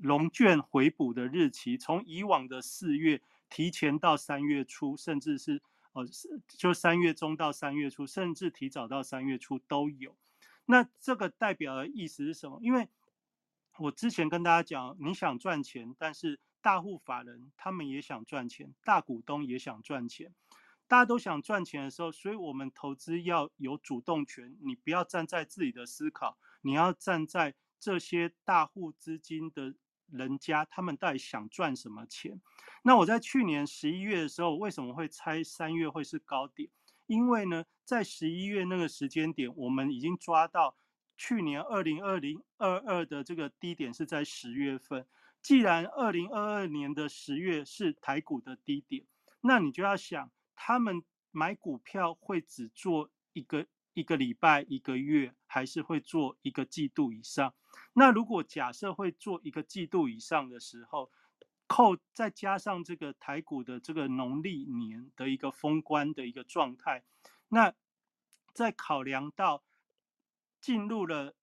[0.00, 5.60] 龙卷回补的日期，从以往的四月提前到三月初，甚至是
[5.92, 6.06] 呃
[6.48, 10.16] 就三月中到三月初，甚至提早到三月初都有。
[10.64, 12.58] 那这个代表的意思是什么？
[12.62, 12.88] 因为
[13.76, 20.34] 我之前跟大家讲，你想赚钱，但是大户法人他们也想赚钱，大股东也想赚钱，
[20.86, 24.56] 大家都想赚钱的时候，所以我们投资要有主动权。
[24.60, 29.74] 你不要站在自己的思考，你要站在这些大户资金的
[30.10, 32.40] 人家，他们到底想赚什么钱？
[32.82, 36.68] 那我在去年十一月的时候，为什么会猜三月会是高点？
[37.06, 40.76] 因为呢，在十一月那个时间点，我们已经抓到
[41.16, 45.06] 去年二零二零二二的这个低点是在十月份。
[45.42, 49.06] 既然二零二二年的十月是台股的低点，
[49.40, 57.54] 那你就要想，他们买股票会只做一个一个礼拜、一个月，还是会做一个季度以上？
[57.94, 61.10] 那如果假设会做一个季度以上的时候，
[61.66, 67.02] 扣再加上这个台股的这个农历年的一个封关的一个状态，
[67.48, 67.72] 那
[68.52, 69.64] 在考量到
[70.60, 71.34] 进入了。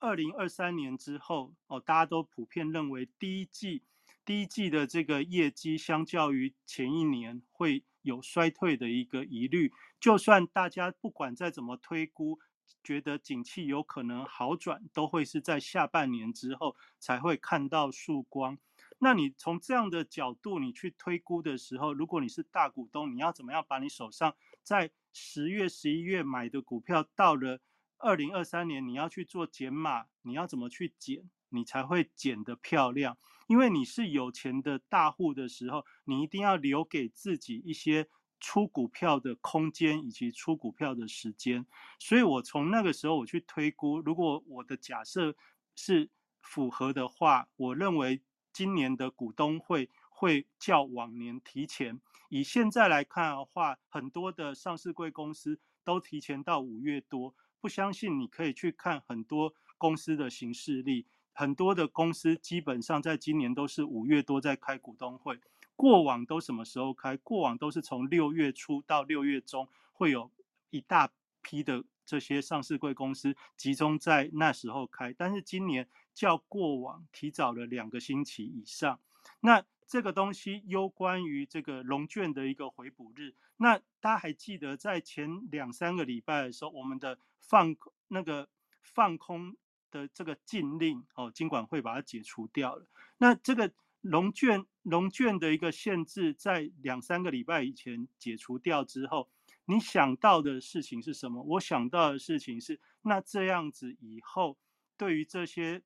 [0.00, 3.82] 二零二三年之后，哦，大家都普遍认为第一季
[4.24, 9.70] 第一季的这个业绩相较于前一年会有衰退的一个疑虑。
[10.00, 12.38] 就算大家不管再怎么推估，
[12.82, 18.56] 觉得景气有可能好转，都会是在下半年之后才会看到曙光。
[19.00, 27.60] 那你从这样的角度你去推估的时候，如果你是大股东，你要怎么样把你手上在十月、十一月买的股票到了？
[28.00, 33.16] 二零二三年你要去做减码，你要怎么去减，你才会减得漂亮？
[33.46, 38.08] 因为你是有钱的大户的时候，你一定要留给自己一些
[38.38, 41.66] 出股票的空间以及出股票的时间。
[41.98, 45.36] 所以我从那个时候我去推估，如果我的假设
[45.76, 46.08] 是
[46.40, 52.00] 符合的话，我认为今年的股东会会较往年提前。
[52.30, 57.34] 以现在来看的话，很多的上市贵公司都提前到五月多。
[57.60, 65.38] 不相信，你可以去看很多公司的形式力，很多的公司基本上在今年都是五月多在开股东会，
[65.76, 67.16] 过往都什么时候开？
[67.18, 70.30] 过往都是从六月初到六月中，会有
[70.70, 78.98] 一大批的这些上市贵公司集中在那时候开，但是今年较过往提早了两个星期以上。
[79.40, 83.34] 那这个东西攸关于这个龙卷的一个回补日。
[83.56, 87.74] 那大家还记得在前两三个礼拜的时候，我们的放
[88.06, 88.48] 那个
[88.84, 89.56] 放空
[89.90, 92.86] 的这个禁令哦，金管会把它解除掉了。
[93.18, 99.28] 那这个龙卷龙卷的一个限制，在两三个礼拜以前解除掉之后，
[99.64, 101.42] 你想到的事情是什么？
[101.42, 104.56] 我想到的事情是，那这样子以后
[104.96, 105.82] 对于这些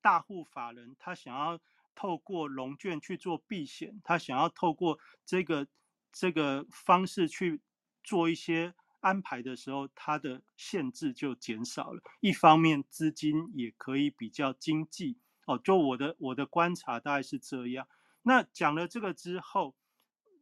[0.00, 1.60] 大户法人，他想要。
[1.94, 5.66] 透过龙卷去做避险，他想要透过这个
[6.12, 7.60] 这个方式去
[8.02, 12.02] 做一些安排的时候，它的限制就减少了。
[12.20, 15.58] 一方面，资金也可以比较经济哦。
[15.58, 17.86] 就我的我的观察大概是这样。
[18.22, 19.74] 那讲了这个之后，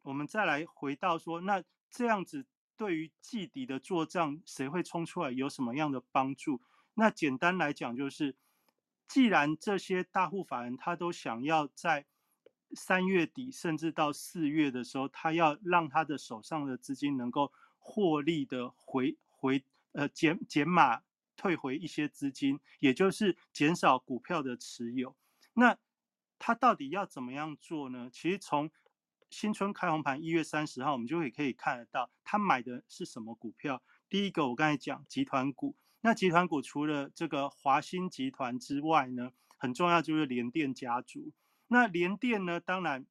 [0.03, 6.61] 我们再来回到说，那这样子对于季底的做账，谁会冲出来，有什么样的帮助？
[6.95, 8.37] 那简单来讲就是。
[9.11, 12.07] 既然这些大户法人他都想要在
[12.77, 21.03] 三月底甚至到四月的时候，他要让他的手上的资金能够获利的回回呃减减码
[21.37, 25.17] 退回一些资金，也就是减少股票的持有。
[25.55, 25.77] 那
[26.39, 28.09] 他到底要怎么样做呢？
[28.13, 28.71] 其实从
[29.29, 33.83] 新春开红盘一月三十号，我们就会可以看得到他买的是什么股票。
[34.09, 35.75] 第一个我刚才讲集团股。
[36.03, 41.33] 那集团股除了这个华兴集团之外呢，很重要就是联电家族。
[41.69, 43.07] 那联电呢，当然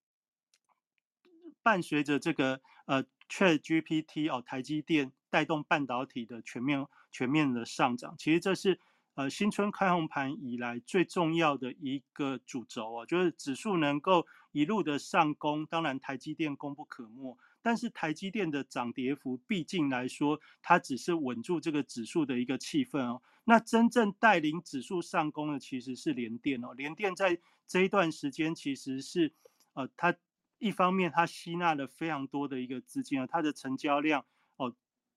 [1.62, 8.16] 伴随着这个呃 Chat GPT 哦，台积电带动半导体的全面全面的上涨。
[8.18, 8.80] 其实这是
[9.14, 17.38] 呃新春开红盘以来最重要的一个主轴哦，就是指数能够一路的上攻，当然台积电功不可没。
[17.62, 23.22] 但是台积电的涨跌幅，毕竟来说，它只是稳住这个指数的一个气氛哦。
[23.44, 26.74] 那真正带领指数上攻的，其实是联电哦。
[26.74, 29.34] 联电在这一段时间，其实是
[29.74, 30.16] 呃，它
[30.60, 34.26] 一方面它吸纳了非常多的一个资金啊，它的成交量
[34.58, 34.76] 哦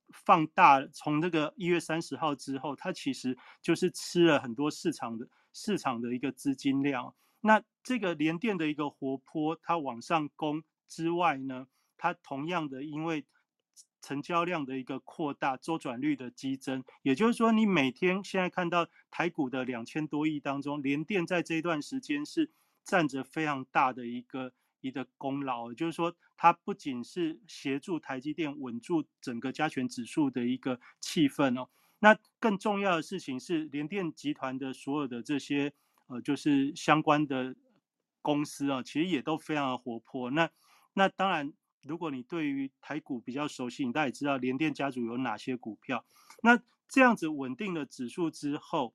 [0.08, 7.14] 放大，从这个一月三十号之后，它其实就是吃了很多市场的市场的一个资金量。
[7.40, 11.66] 那这个联电的一个活泼，它往上攻之外呢？
[12.02, 13.24] 它同样的，因为
[14.00, 22.50] 成交量的一个扩大，周转率的激增，也就是说，你每天现在看到台股的两千多亿当中，联电在这一段时间是
[22.82, 25.72] 占着非常大的一个一个功劳。
[25.72, 31.68] 就是说，它不仅是协助台积电稳住整个加权指数的一个气氛哦，
[32.00, 35.72] 那更重要的事情是，联电集团的所有的这些
[36.08, 37.54] 呃，就是相关的
[38.20, 40.32] 公司啊，其实也都非常的活泼。
[40.32, 40.50] 那
[40.94, 41.52] 那当然。
[41.82, 46.04] 如果你对于台股比较熟悉，你大概知道联电家族有哪些股票。
[46.42, 48.94] 那这样子稳定的指数之后，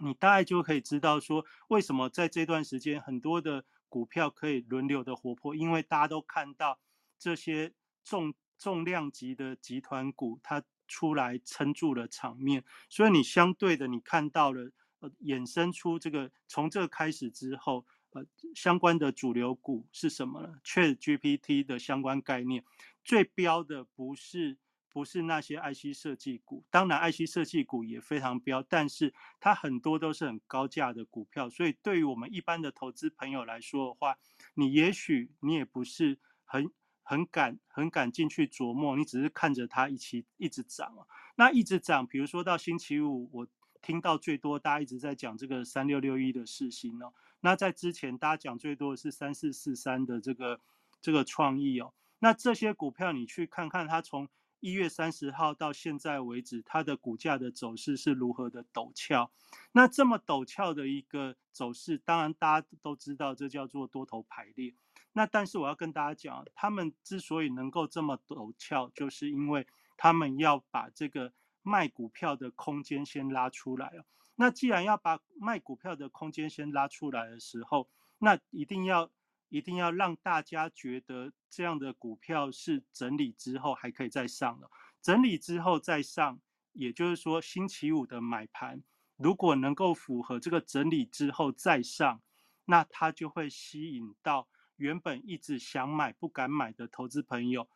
[0.00, 6.78] 你大概就可以知道说，为什么在这段时间很多的股票可以轮流的活泼，因为大家都看到
[7.18, 7.72] 这些
[8.04, 17.84] 重重量级的集团股它出来撑住了场面，所以你相对的你看到了呃衍生出这个从这开始之后。
[18.10, 22.64] 呃相关的主流股是什么呢？Chat GPT 的相关概念，
[23.04, 34.16] 最标的不是不是那些 IC 设计股，当然 IC 设计股也非常标，但是它很多都是很高价的股票，所以对于我们一般的投资朋友来说的话，
[34.54, 36.70] 你也许你也不是很
[37.02, 41.04] 很敢很敢进去琢磨，你只是看着它一起一直涨啊，
[41.36, 43.46] 那一直涨，比如说到星期五，我
[43.82, 47.12] 听到最多大家一直在讲这个三六六一的事情呢。
[47.46, 50.60] 那在之前，大家讲最多的是三四四三的这个
[51.00, 51.94] 这个创意哦。
[52.18, 54.28] 那这些股票你去看看，它从
[54.58, 59.30] 一月三十号到现在为止，它的股价的走势是如何的陡峭。
[59.70, 64.74] 那这么陡峭的一个走势，当然大家都知道，这叫做多头排列。
[65.12, 69.64] 那但是我要跟大家讲，他们之所以能够这么陡峭，就是因为
[69.96, 71.32] 他们要把这个
[71.62, 74.04] 卖股票的空间先拉出来哦。
[74.38, 79.10] 那既然要把卖股票的空间先拉出来的时候，那一定要
[79.48, 84.70] 一定要让大家觉得这样的股票是整理之后还可以再上的，
[85.00, 86.38] 整理之后再上，
[86.72, 88.82] 也就是说星期五的买盘
[89.16, 92.20] 如果能够符合这个整理之后再上，
[92.66, 97.66] 那它就会吸引到原本一直想买不敢买的投资朋友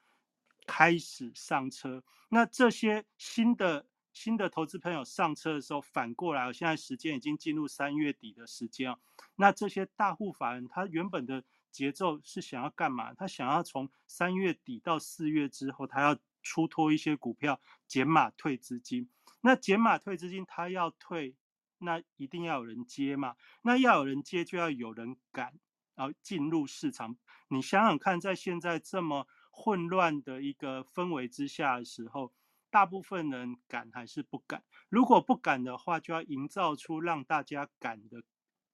[0.66, 3.86] 开始上车，那这些新的。
[4.12, 8.94] 新的投资朋友上车的时候，反过来，现在时间已经进入三月底的时间。
[9.36, 13.14] 那这些大户法人，他原本的节奏是想要干嘛？
[13.14, 19.08] 他想要从三月底到四月之后，他要出脱一些股票，减码退资金。
[19.42, 21.36] 那减码退资金，他要退，
[21.78, 23.36] 那一定要有人接嘛。
[23.62, 25.54] 那要有人接，就要有人敢，
[25.94, 27.16] 然后进入市场。
[27.48, 32.32] 你想想看，在现在这么混乱的一个氛围之下的时候。
[32.70, 34.62] 大部分人敢还是不敢？
[34.88, 38.22] 如果不敢的话，就要营造出让大家敢的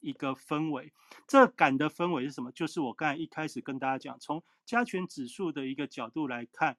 [0.00, 0.92] 一个氛围。
[1.26, 2.52] 这敢的氛围是什么？
[2.52, 6.76] 就是我刚才一开始跟大家讲，从加权指数的一个角度来看，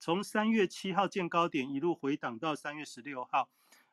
[0.00, 3.48] 从三月七号见高点一路回档到三月十六号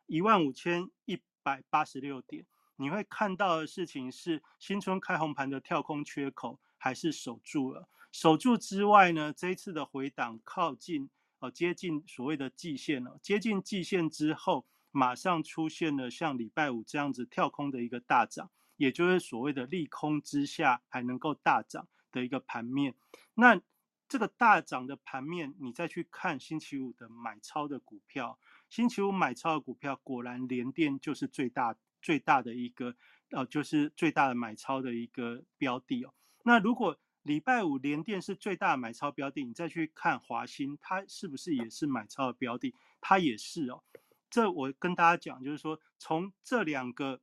[0.07, 2.45] 一万五千一百八十六点，
[2.77, 7.87] 你会看到的事情是新春开红盘的跳空缺口还是守住了。
[8.11, 11.09] 守住之外呢，这一次的回档靠近。
[11.41, 13.19] 哦，接近所谓的季线了。
[13.21, 22.93] 接近季线之后，马上出现了像礼拜五这样子跳空的一个大涨，也就是所谓的利空之下还能够大涨的一个盘面。
[23.33, 23.59] 那
[24.07, 28.37] 这个大涨的盘面，你再去看星期五的买超的股票，
[28.69, 32.95] 星期五买超的股票果然连电就是最大最大的一个，
[33.31, 36.13] 呃，就是最大的买超的一个标的哦。
[36.43, 42.73] 那如果礼拜五联电是最大的买超标的，你再去看华兴，它是不是也是买超的标的？
[42.99, 43.83] 它也是哦。
[44.29, 47.21] 这我跟大家讲，就是说从这两个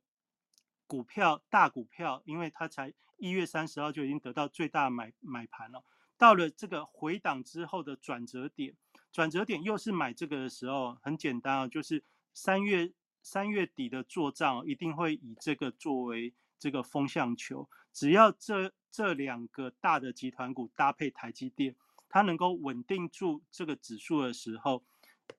[0.87, 5.83] 股票大股票，因为它才一月三十号就已经得到最大买买盘了，
[6.17, 8.75] 到了这个回档之后的转折点，
[9.11, 17.67] 转折点又是买这个的时候，很简单啊，就是三月三月底的做账一定会以这个作为这个风向球，
[17.99, 18.71] 只要这。
[18.91, 21.75] 这两个大的集团股搭配台积电，
[22.09, 24.83] 它能够稳定住这个指数的时候，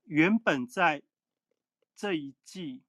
[0.05, 1.03] 原本在
[1.97, 2.85] 这一季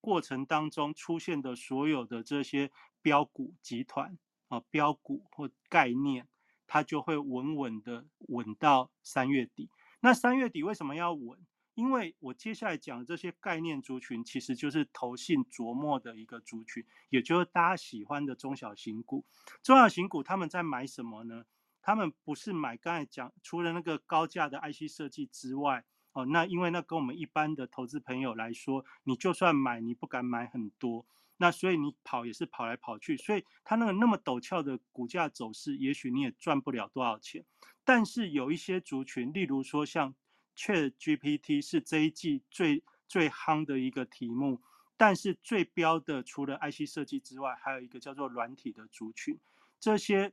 [0.00, 4.18] 过程当中出现的所有的这些标股集团
[4.48, 6.26] 啊，标股或概念，
[6.66, 9.70] 它就会稳稳的稳到三月底。
[10.00, 11.38] 那三月底为什么要稳？
[11.74, 19.24] 因为我接下来讲的这些概念族群，其实就是投信琢磨的一个族群，也就是大家喜欢的中小型股。
[19.62, 21.44] 中小型股他们在买什么呢？
[21.80, 31.06] 他们不是买刚才讲除了那个高价的 IC 设计之外，哦，那因为那跟我们一般的投资朋友来说，你就算买，你不敢买很多，
[31.38, 37.46] 那所以你跑也是跑来跑去，所以它那个那么陡峭的股价走势，也许你也赚不了多少钱。
[37.84, 40.14] 但是有一些族群，例如说像。
[40.54, 44.60] 却 GPT 是这一季最最夯的一个题目，
[44.96, 49.38] 但是最标的除了 IC 设计之外，还有一个叫做软体的族群。
[49.78, 50.32] 这些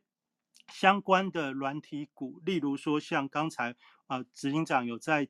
[0.67, 3.75] 相关的软体股，例如说像刚才
[4.07, 5.29] 啊执行长有在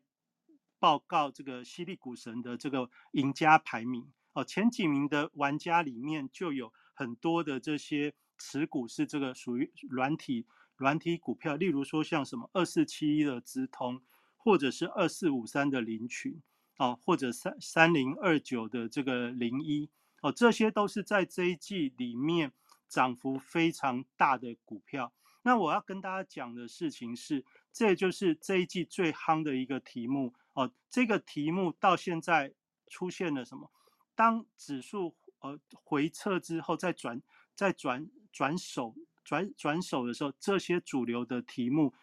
[0.79, 14.01] 报告这个犀利股神的这个赢家排名哦，前几名的玩家里面就有很多的这些持股是这个属于软体软体股票，例如说像什么二四七一的直通。
[14.37, 16.41] 或者是二四五三的零群
[16.77, 19.89] 哦，或者三三零二九的这个零一
[20.21, 22.53] 哦，这些都是在这一季里面
[22.87, 25.11] 涨幅非常大的股票。
[25.41, 30.71] 那我要跟大家讲的事情是，这就是这一季最夯的一个题目哦。
[30.89, 32.53] 这个题目到现在
[32.87, 33.71] 出现了什么？
[34.15, 37.21] 当指数呃回撤之后，再转
[37.55, 41.93] 再转转手转转手的时候，这些主流的题目。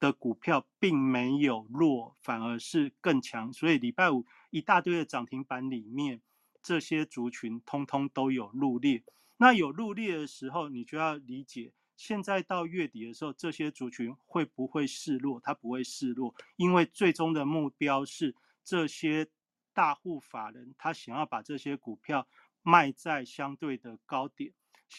[0.00, 6.22] 的股票并没有弱，反而是更强，所以礼拜五一大堆的涨停板里面，
[6.62, 9.04] 这些族群通通都有入列。
[9.36, 15.38] 那有入列的时候，你就要理解，现在到月底的时候，这些族群会不会示弱？
[15.38, 18.34] 它不会示弱，因为最终的目标是
[18.64, 19.28] 这些
[19.74, 22.26] 大户法人他想要把这些股票
[22.62, 24.52] 卖在相对的高点，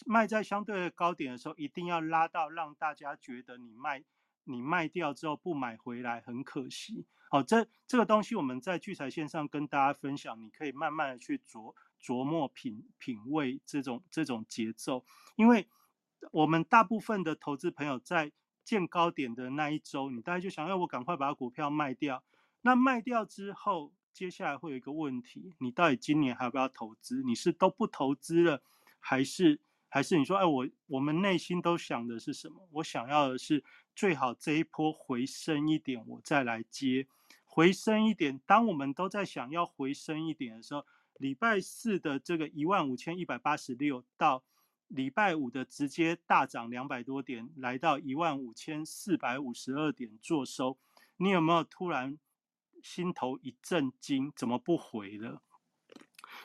[0.06, 4.04] 卖在相对的高点的时候，一定要拉到让大家觉得你卖。
[4.52, 7.06] 你卖掉之后不买回来很可惜。
[7.30, 15.06] 好，这这个东西我们在聚财线上跟大家分享，你可以慢慢的去琢琢磨品品味这种这种节奏。
[15.38, 15.66] 因为
[16.32, 18.32] 我们大部分的投资朋友在
[18.64, 22.24] 见高点的那一周，你大概就想要我赶快把股票卖掉。
[22.62, 27.24] 那卖掉之后，接下来会有一个问题，你到底今年还要不要投资？
[27.24, 28.62] 你是都不投资了，
[29.00, 29.60] 还是
[29.92, 32.68] 还是你说，哎，我我们内心都想的是什么？
[32.72, 33.64] 我想要的是。
[33.94, 37.08] 最好这一波回升一点，我再来接。
[37.44, 40.86] 回升一点，当我们都在想要回升一点的时候，
[41.18, 44.44] 礼拜四的这个一万五千一百八十六到
[44.88, 50.78] 礼拜五的直接大涨两百多点，来到一万五千四百五十二点做收。
[51.18, 52.18] 你有没有突然
[52.82, 54.32] 心头一震惊？
[54.38, 55.42] 怎么不回了？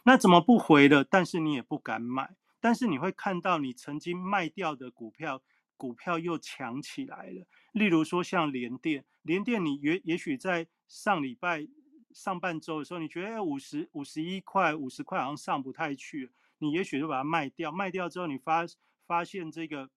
[0.02, 1.04] 那怎么不回了？
[1.04, 5.42] 但是你也不敢买，但是你会看到你曾经卖掉的股票。
[5.78, 11.68] 股票又强起来了，例如说像联电，联电你也也许在上礼拜
[12.14, 18.64] 上半周的时候，你觉得五十五十一块五十块好像上不太去，你也许就把它卖掉，卖掉之后你发
[19.06, 19.90] 发现这个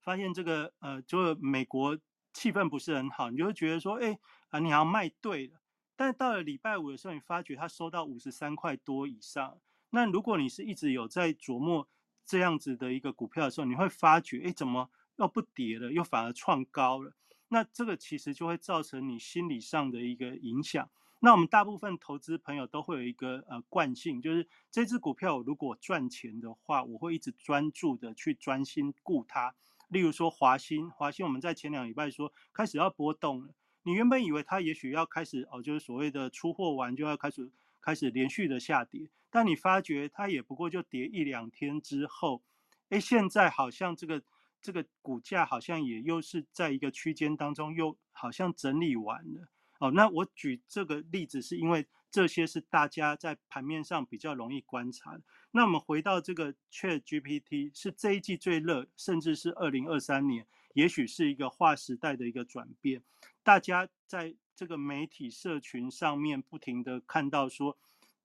[0.00, 1.98] 发现这个呃，就美国
[2.32, 5.60] 气氛不是很好，你就会觉得说，哎啊，你好像卖对了，
[5.94, 9.60] 但到了礼拜五的时候，你发觉它收到五十三块多以上，
[9.90, 11.88] 那如果你是一直有在琢磨。
[12.26, 17.12] 这样子的一个股票的时候，你会发觉，哎，怎么又不跌了，又反而创高了？
[17.48, 20.88] 那这个其实就会造成你心理上的一个影响。
[21.18, 29.56] 那我们大部分投资朋友都会有一个呃惯性，就是这只股票如果赚钱的话，我会一直专注的去专心顾它。
[29.88, 37.50] 例如说华兴，华兴我们在前两礼拜说开始要波动了，你原本以为它也许要开始哦，就是所谓的出货完就要开始。
[37.80, 42.42] 开始连续的下跌，但你发觉它也不过就跌一两天之后，
[42.90, 44.22] 哎，现在好像这个
[44.60, 49.48] 这个股价好像也又是在一个区间当中，又好像整理完了。
[49.78, 55.22] 哦，那我举这个例子是因为这些是大家在盘面上比较容易观察的。
[55.52, 63.02] 那我们回到这个 Chat GPT，是这一季最热，甚至是二零二三年，也许是一个划时代的一个转变，
[63.42, 64.34] 大家在。
[64.60, 67.78] 这个媒体社群上面不停的看到说，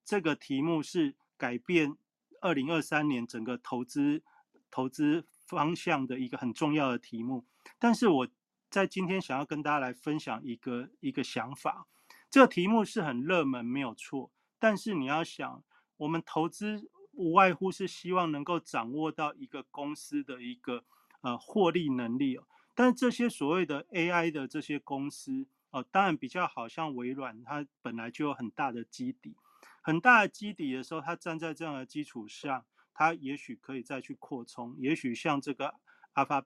[0.04, 1.96] 这个题目是改变
[2.42, 4.22] 二零二三年整个投资
[4.70, 7.46] 投资方向的一个很重要的题目。
[7.80, 8.28] 但是我
[8.70, 11.88] 在今天想要跟大家来分享一个一个想法，
[12.30, 14.30] 这个题目是很热门没有错，
[14.60, 15.64] 但是你要想，
[15.96, 20.84] 我们投资无外乎是希望能够掌握到一个公司的一个
[21.22, 22.46] 呃获利能力哦。
[22.74, 25.48] 但是这些所谓的 AI 的这些公司。
[25.76, 29.36] 哦，当然比较好像微软，它本来就有很大的基底，
[29.82, 35.76] 很大的基底的时候，它站在这样的基础上，它也许可以再去扩充，也许像这个
[36.14, 36.46] 阿发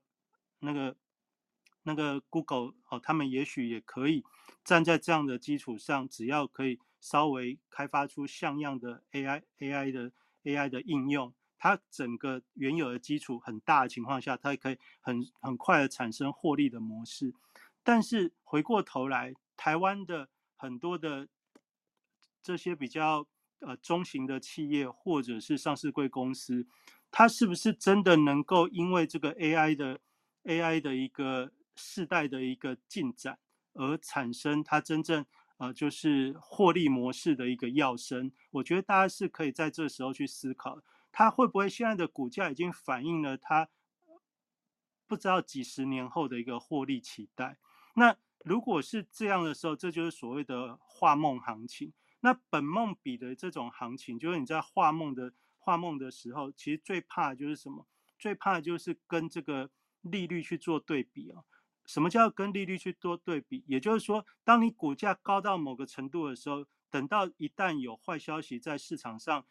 [0.61, 0.95] 那个
[1.83, 4.25] 那个 Google 哦，他们也许也可以
[4.63, 10.11] 站在这样的基础上，只要可以稍微开发出像样的 AI AI 的
[10.43, 11.31] AI 的应用。
[11.59, 17.35] 它整个原有的基础很大的情况下，它可以很很快的产生获利的模式。
[17.83, 21.27] 但是回过头来，台湾的很多的
[22.41, 23.27] 这些比较
[23.59, 26.67] 呃中型的企业或者是上市贵公司，
[27.09, 29.99] 它是不是真的能够因为这个 AI 的
[30.43, 33.39] AI 的一个世代的一个进展
[33.73, 35.25] 而产生它真正
[35.57, 38.31] 呃就是获利模式的一个跃升？
[38.51, 40.81] 我觉得大家是可以在这时候去思考。
[41.11, 43.67] 它会不会现在的股价已经反映了它
[45.07, 47.57] 不知道几十年后的一个获利期待？
[47.99, 51.91] 那如果是这样的时候，这就是所谓的画梦行情。
[52.21, 57.85] 那本梦比的这种行情，就是你在画梦的画梦的时候，其实最怕的就是什么？
[58.17, 59.69] 最怕的就是跟这个
[60.01, 61.43] 利率去做对比啊。
[61.85, 63.65] 什么叫跟利率去做对比？
[63.67, 69.45] 也就是说，当你股价高到某个程度的时候，等到一旦有坏消息在市场上。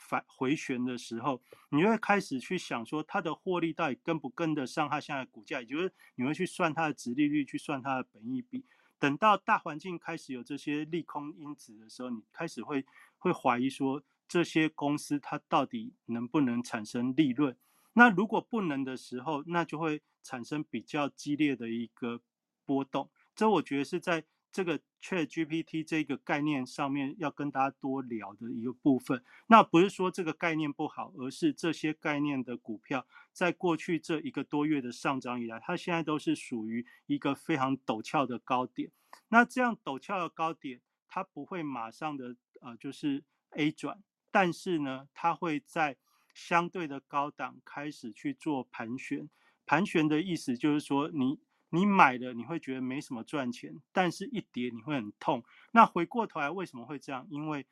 [0.00, 8.64] 反回旋的时候，你会开始去想说，它的获利到底跟不跟得上它现在股价，也就是你会去算它的值利率，去算它的本益比。
[8.98, 12.84] 等到大环境开始有这些利空因子的时候，你开始会
[13.18, 17.56] 会怀疑说，这些公司它到底能不能产生利润？
[17.92, 22.20] 那如果不能的时候，那就会产生比较激烈的一个
[22.64, 23.10] 波动。
[23.36, 24.24] 这我觉得是在。
[24.52, 38.90] 这个 Chat GPT 这个概念上面要跟大家多聊的一个部分，那不是说这个概念不好，而是这些概念的股票在过去这一个多月的上涨以来，它现在都是属于一个非常陡峭的高点。
[39.28, 45.96] 那这样陡峭的高点，它不会马上的呃就是 A 转，但是呢，它会在
[46.34, 49.30] 相对的高档开始去做盘旋。
[49.64, 51.38] 盘旋的意思就是说你。
[51.70, 55.42] 你买了你会觉得没什么赚钱，但是一跌你会很痛。
[55.70, 57.26] 那回过头来为什么会这样？
[57.30, 57.64] 因为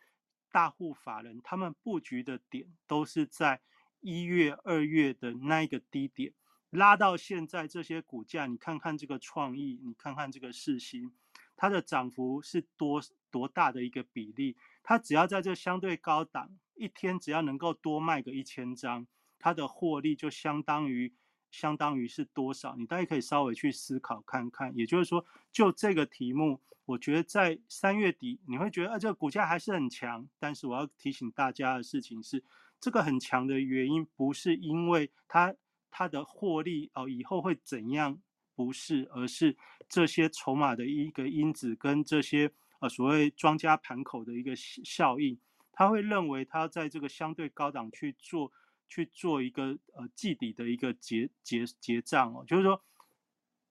[0.51, 3.61] 大户法人他们布局的点都是在
[4.01, 6.33] 一月、二月的那一个低点，
[6.71, 11.13] 拉到现在这些股价，你看看这个创意，你看看这个世新，
[11.57, 14.57] 它的涨幅是多多大的一个比例？
[14.83, 19.07] 它只要在这相对高档，一天只要能够多卖个一千张，
[19.41, 21.13] 它的获利就相当于。
[21.51, 22.77] 相当于是多少？
[22.77, 24.77] 你大家可以稍微去思考看看。
[24.77, 30.29] 也就是说，就这个题目，我觉得在三月底你会觉得啊，这个股价还是很强。
[30.39, 32.43] 但是我要提醒大家的事情是，
[32.81, 35.55] 这个很强的原因不是因为它
[35.91, 38.19] 它的获利哦以后会怎样，
[38.55, 39.57] 不是，而是
[39.89, 45.39] 这些筹码的一个因子跟这些呃所谓庄家盘口的一个效应，
[45.73, 48.53] 他会认为他在这个相对高档去做。
[48.89, 52.83] 去做一个呃季底的一个结结结账哦，就是说，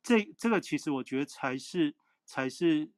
[0.04, 1.96] 这这个其实我觉得才是
[2.26, 2.92] 才是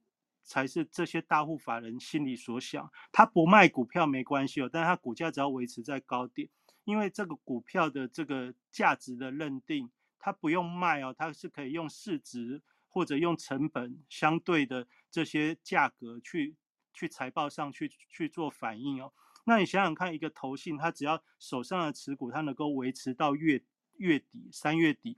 [0.43, 6.49] 才是这些大户法人心里所想，他不卖股票没关系哦，但是他股价只要维持在高点，
[6.83, 16.55] 因为这个股票的这个价值的认定，它不用卖哦，它是可以用市值或者用成本相对的这些价格去
[16.93, 19.13] 去财报上去去做反应哦。
[19.49, 23.63] 那你想想看，一个投信，它只要手上的持股，它能够维持到月
[23.97, 25.17] 月底、三月底，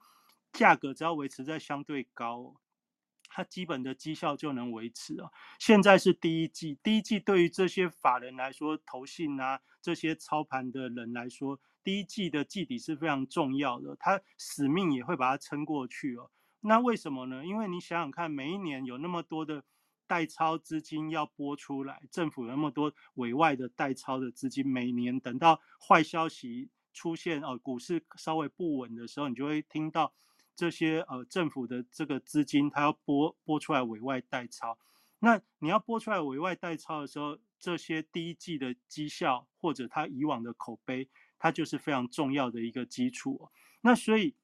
[0.54, 2.56] 价格只要维持在相对高，
[3.28, 5.30] 它基本的绩效就能维持啊。
[5.60, 16.32] 现在是第一季，第一季对于这些法人来说，投信啊这些操盘的人来说，第一季的季底是非常重要的，他使命也会把它撑过去哦。
[16.62, 17.46] 那为什么呢？
[17.46, 19.66] 因为你想想看，每一年有那么多的。
[20.12, 30.14] 代抄资金要拨出来，政府那么多委外的代抄的资金，每年等到坏消息出现，哦，股市稍微不稳的时候，你就会听到
[30.54, 34.78] 这些呃政府的这个资金，它要拨拨出来委外代抄。
[35.20, 41.08] 那你要拨出来委外代抄的时候，这些第一季的绩效或者它以往的口碑，
[41.40, 43.50] 它就是非常重要的一个基础。
[43.80, 44.36] 那所以，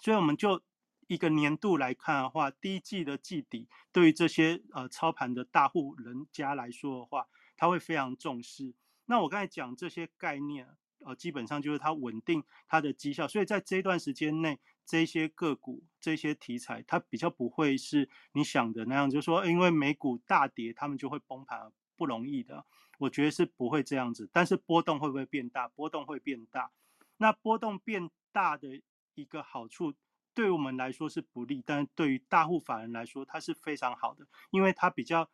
[0.00, 0.62] 所以我们就。
[1.06, 8.74] 一个年度来看的话，第一季的季底对于这些呃操盘的大户人家来说的话，他会非常重视。
[9.04, 13.28] 那我刚才讲这些概念，呃，基本上就是它稳定它的绩效。
[13.28, 22.66] 所以在这段时间内，这些个股、这些题材，它比较不会是你想的那样，就是说因为美股大跌，他们就会崩盘，不容易的。
[22.98, 24.28] 我觉得是不会这样子。
[24.32, 25.68] 但是波动会不会变大？
[25.68, 26.72] 波动会变大。
[27.18, 28.82] 那波动变大的
[29.14, 29.94] 一个好处。
[30.36, 35.30] 对于我们来说是不利，但是对于大户法人来说，它是非常好的，因为它比较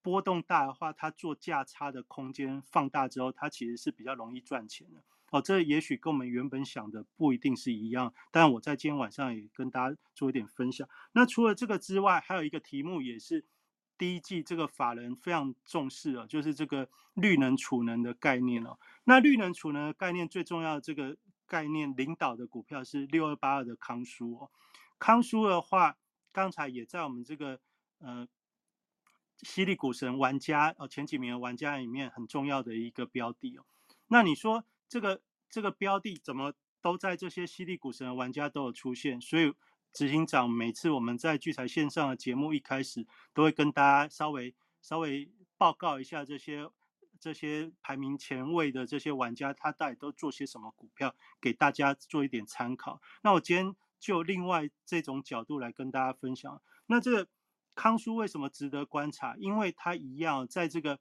[0.00, 5.02] 波动大的话，它做价差的空间放大之后，它其实是比较容易赚钱的。
[5.32, 10.88] 哦，这也许跟我们原本想的不一定是一样，但我在今天晚上也跟大家做一点分享。
[11.10, 13.44] 那除了这个之外，还有一个题目也是
[13.98, 18.78] 第一季这个法人非常重视的，就是这个绿能储能的概念哦。
[19.02, 21.16] 那绿能储能的概念最重要的这个
[21.46, 24.50] 概念领导的股票是六二八二的康舒哦。
[24.98, 25.96] 康舒的话，
[26.32, 27.60] 刚才也在我们这个
[27.98, 28.26] 呃
[29.38, 33.64] 犀利股神玩家哦前几名的玩家里面很重要的一个标的哦。
[34.08, 34.64] 那你说？
[34.88, 35.20] 这个
[35.50, 39.52] 这个标的怎么都在这些犀利股神的玩家都有出现，所以
[39.92, 46.70] 执行长每次我们在聚财线上的节目一开始都会跟大家稍微稍微报告一下这些
[47.20, 53.00] 这些排名前位的这些玩家他到底都做些什么股票，给大家做一点参考。
[53.22, 56.60] 那我今天就另外这种角度来跟大家分享。
[56.86, 57.28] 那这个
[57.74, 59.36] 康叔为什么值得观察？
[59.36, 60.98] 因为它一样在这个。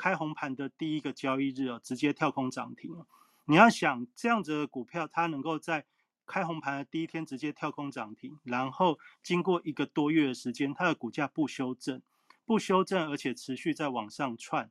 [0.00, 3.04] 开红盘的第一个交易日哦，直接跳空涨停。
[3.46, 5.86] 你要想这样子的股票，它能够在
[6.24, 12.00] 开红盘的第一天直接跳空涨停，然后经过一个多月的时间，它的股价不修正，
[12.44, 14.70] 不修正，而且持续在往上窜，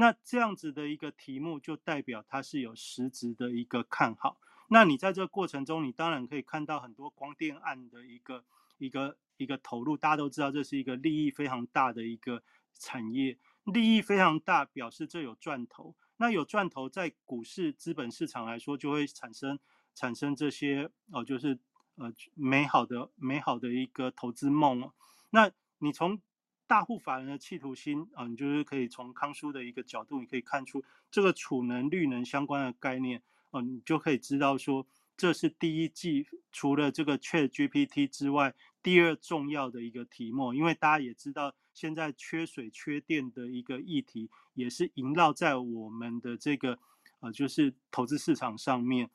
[0.00, 4.38] 那这样子的一个题目就代表它是有实质的一个看好。
[4.68, 8.44] 那你在这个过程中，你当然可以看到很多光电案的一个
[8.78, 12.44] 一个一个投入，大家都知道这是一个利益非常大的一个
[12.74, 13.36] 产业。
[13.64, 15.96] 利益非常大，表示这有赚头。
[16.18, 19.58] 那有赚头，在股市资本市场来说，就会产生
[19.96, 21.58] 产生这些哦，就是
[21.96, 24.92] 呃美好的美好的一个投资梦哦。
[25.30, 26.20] 那你从
[26.68, 34.86] 大户法人的企图心啊，你就是可以从康叔的一个角度，你可以看出这个储能绿能相关的概念啊，你就可以知道说。
[35.16, 38.54] 这是第一季除了这个 Chat GPT 之外，
[38.84, 46.78] 第二重要的一个题目，因为大家也知道，现在缺水缺电的一个议题，也是萦绕在我们的这个
[47.18, 49.10] 呃，就是投资市场上面。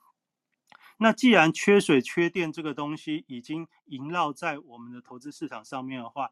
[0.98, 6.32] 那既然缺水缺电这个东西已经萦绕在我们的投资市场上面的话，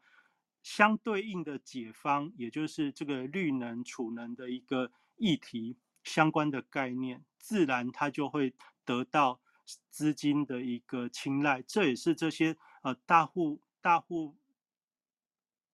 [0.62, 8.54] 相对应的解方，也就是这个绿能储能的一个议题相关的概念，自然它就会
[8.84, 9.40] 得到。
[9.90, 14.36] 资金的一个青睐，这也是这些呃大户大户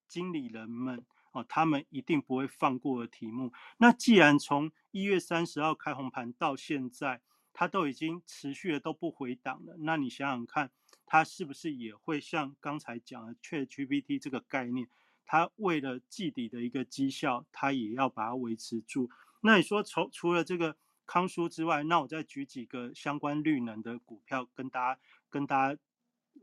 [0.06, 3.50] 经理人们哦，他们一定不会放过的题目。
[3.78, 7.22] 那既然从一月三十号开红盘到现在，
[7.54, 10.70] 它都已经持续的都不回档了，那你想想看，
[11.08, 14.88] 它是不是也会像刚才讲的 ChatGPT 这个概念，
[15.26, 19.10] 它为了季底的一个绩效，它也要把它维持住？
[19.40, 20.76] 那你说除除了这个？
[21.10, 25.00] 康舒之外，那我再举几个相关绿能的股票跟大家
[25.30, 25.80] 跟大家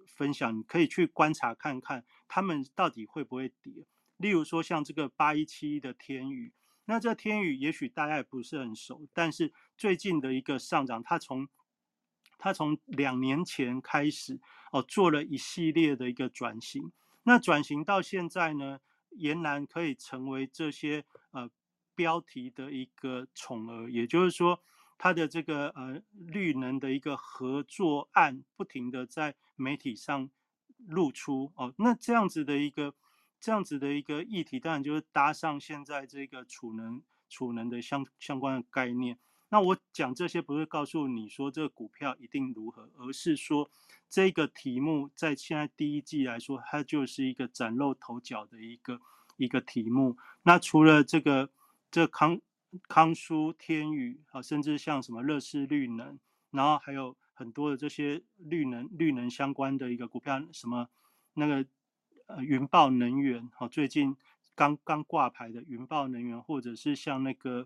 [0.07, 3.85] 分享，你可以去观察看看，他们到底会不会跌。
[4.17, 6.51] 例如说像这个八一七一的天宇，
[6.85, 11.47] 那这天宇也许大家也不是很熟，但是最近的一个上涨，它从
[12.37, 14.39] 他从两年前开始
[14.71, 16.91] 哦，做了一系列的一个转型，
[17.23, 18.79] 那转型到现在呢，
[19.11, 21.49] 俨然可以成为这些呃。
[21.97, 24.61] 标题的一个宠儿，也就是说，
[24.97, 30.29] 他的这个呃绿能的一个合作案，不停的在媒体上
[30.89, 31.73] 露出哦。
[31.77, 32.93] 那这样子的一个
[33.39, 39.17] 这样子的一个议题，当然就是搭上现在这个储能储能的相相关的概念。
[39.55, 43.71] 那我讲这些不是告诉你说这个股票一定如何，而是说
[44.09, 48.99] 这个题目在现在第一季来说，它就是一个崭露头角的一个
[49.37, 50.17] 一个题目。
[50.43, 51.49] 那除了这个。
[51.91, 52.41] 这康
[52.89, 56.19] 康舒天宇啊，甚至像什么乐视绿能，
[56.51, 60.89] 然后还有很多的这些绿能绿能相关的一个股票，什么
[61.35, 61.65] 那个
[62.25, 64.17] 呃云豹能源，好最近
[64.55, 67.65] 刚刚挂牌的云豹能源，或者是像那个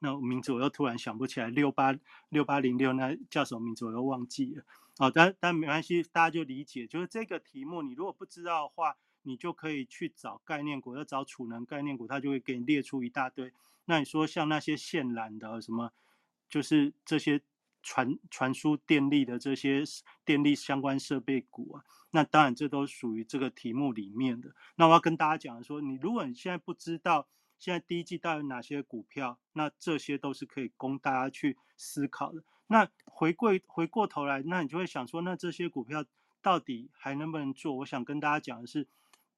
[0.00, 1.96] 那名字我又突然想不起来，六八
[2.28, 4.64] 六八零六那叫什么名字我又忘记了，
[4.98, 8.96] 哦，但但没关系，大家就理解，就是这个题目你如果不知道的话。
[9.22, 13.52] 你就可以去找概念股，要找储能概念股，它就会给你列出一大堆。
[13.84, 15.92] 那你说像那些线缆的什么，
[16.48, 17.42] 就是这些
[17.82, 19.82] 传传输电力的这些
[20.24, 24.54] 电力相关设备股啊，那当然这都属于这个题目里面的。
[24.76, 27.28] 那我要跟大家讲说，你如果你现在不知道
[27.60, 32.42] 现在第一季到底哪些股票，那这些都是可以供大家去思考的。
[32.66, 36.04] 那回过回过头来，那你就会想说，那这些股票
[36.42, 37.72] 到底还能不能做？
[37.76, 38.88] 我想跟大家讲的是。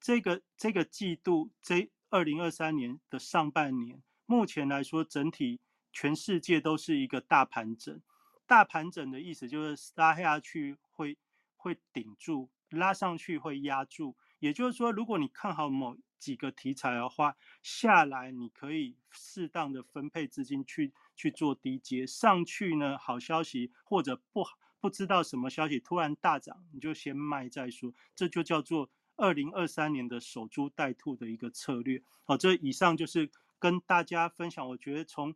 [0.04, 5.60] 这个这个季度，这二零二三年的上半年，目前来说，整体
[5.92, 8.00] 全世界都是一个大盘整。
[8.44, 11.16] 大盘整的意思就是拉下去会
[11.56, 14.16] 会顶住，拉上去会压住。
[14.43, 32.03] 也就是说，如果你看好某几个题材的话，下来你可以适当的分配资金去去做低阶，上去呢好消息或者不好不知道什么消息突然大涨，你就先卖再说，这就叫做二零二三年的守株待兔的一个策略。
[32.24, 33.30] 好，这以上就是
[33.61, 35.32] 跟大家分享，我觉得从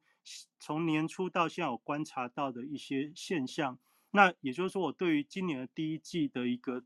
[0.59, 3.79] 从年初到现在我观察到的一些现象。
[4.11, 6.83] 那也就是说，我对于今年的第一季的一个。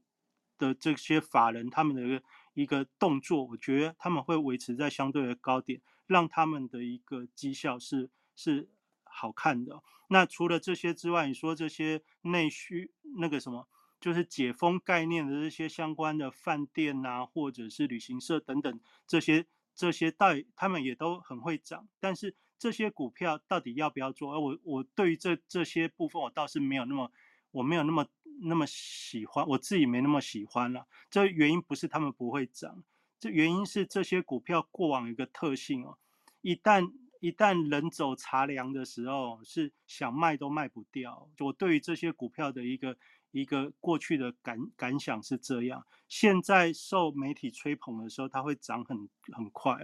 [0.61, 8.69] 的这些法人他们的一个一个动作，我觉得他们会维持在相对的高点，让他们的一个绩效是是
[9.03, 9.83] 好看的。
[10.09, 13.67] 那除了这些之外，你说这些内需那个什么，
[13.99, 21.89] 就是解封概念的这些相关的饭店呐，或者是旅行社等等这些这些代，他们也都很会涨。
[21.99, 24.35] 但是这些股票到底要不要做？
[24.35, 27.11] 而我我对于这这些部分，我倒是没有那么。
[27.53, 28.07] 我没有那么
[28.43, 30.86] 那么喜欢，我自己没那么喜欢了。
[31.11, 32.82] 这原因不是他们不会涨，
[33.18, 35.99] 这原因是这些股票过往一个特性哦，
[36.41, 41.28] 一旦一旦人走茶凉的时候，是想卖都卖不掉。
[41.41, 42.97] 我对于这些股票的一个
[43.30, 45.84] 一个过去的感感想是这样。
[46.09, 49.76] 现在受媒体吹捧的时候，它会涨很很快，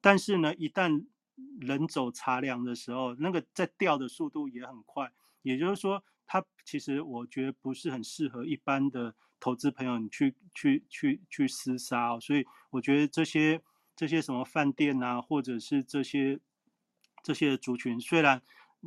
[0.00, 1.04] 但是呢，一旦
[1.60, 5.12] 人走茶凉的时候，那个在掉的速度也很快。
[5.42, 6.02] 也就是说。
[6.28, 13.62] 它其实我觉得不是很适合一般的投资朋友你去去去去厮杀哦，所以我觉得这些
[13.96, 16.38] 这些什么饭店啊，或者是这些
[17.22, 18.42] 这些族群，虽然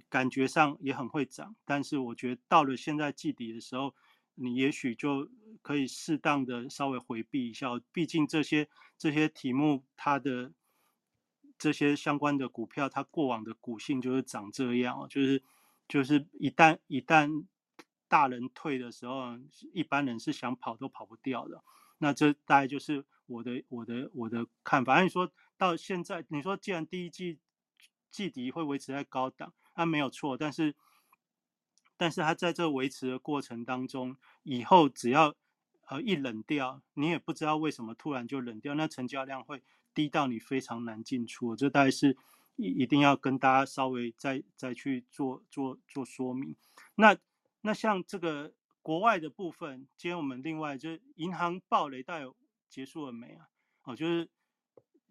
[0.08, 3.96] 感觉上也很会涨，但是我觉得到了现在季底的时候，
[4.36, 5.28] 你也许就
[5.64, 8.70] 可以适当的稍微回避一下，毕竟这些
[9.00, 10.54] 这些题目它的
[11.58, 15.42] 这些相关的股票，它过往的股性就是长这样，就是。
[15.92, 17.46] 就是一旦一旦
[18.08, 19.38] 大人退的时候，
[19.74, 21.62] 一般人是想跑都跑不掉的。
[21.98, 25.02] 那这大概就是我的我的我的看法。
[25.02, 27.40] 你说到现在，你说既然第一季
[28.10, 30.38] 季底会维持在高档，那没有错。
[30.38, 30.74] 但是
[31.98, 35.36] 但是它在这维持的过程当中，以后只要
[35.90, 39.62] 呃一冷掉，你也不知道为什么突然就冷掉，那成交量会
[39.94, 41.54] 低到你非常难进出。
[41.54, 42.16] 这大概是。
[42.56, 46.56] 一一定要跟大家稍微再再去做做做说明。
[46.96, 47.18] 那
[47.62, 52.36] 那像这个国外的部分，今天我们另外就是银行暴雷，到底
[52.70, 53.48] 结束了没啊？
[53.84, 54.30] 哦，就是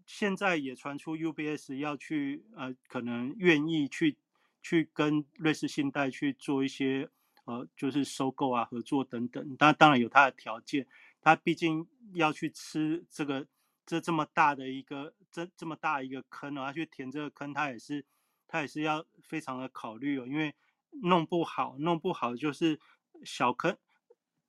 [0.06, 4.16] 现在也传出 UBS 要去呃，可能愿意去
[4.62, 7.08] 去跟瑞士信贷去做一些
[7.44, 9.56] 呃，就是收购啊、合作等等。
[9.56, 10.86] 当当然有它的条件，
[11.20, 13.46] 它毕竟要去吃这个。
[13.86, 18.04] 这这么大的一个这这么大一个坑哦，要去填这个坑，他也是
[18.48, 20.54] 他也是要非常的考虑哦，因为
[21.02, 22.80] 弄不好弄不好就是
[23.24, 23.76] 小坑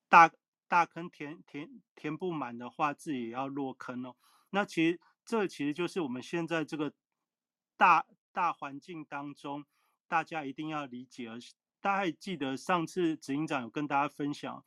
[0.10, 0.32] 大
[0.68, 4.16] 大坑填填填不满的话，自己也要落坑哦。
[4.50, 6.94] 那其实这其实就是我们现在这个
[7.78, 9.66] 大大环境当中，
[10.08, 11.30] 大家一定要理解。
[11.30, 14.66] 而且大家还记得上次执行长有跟大家分享。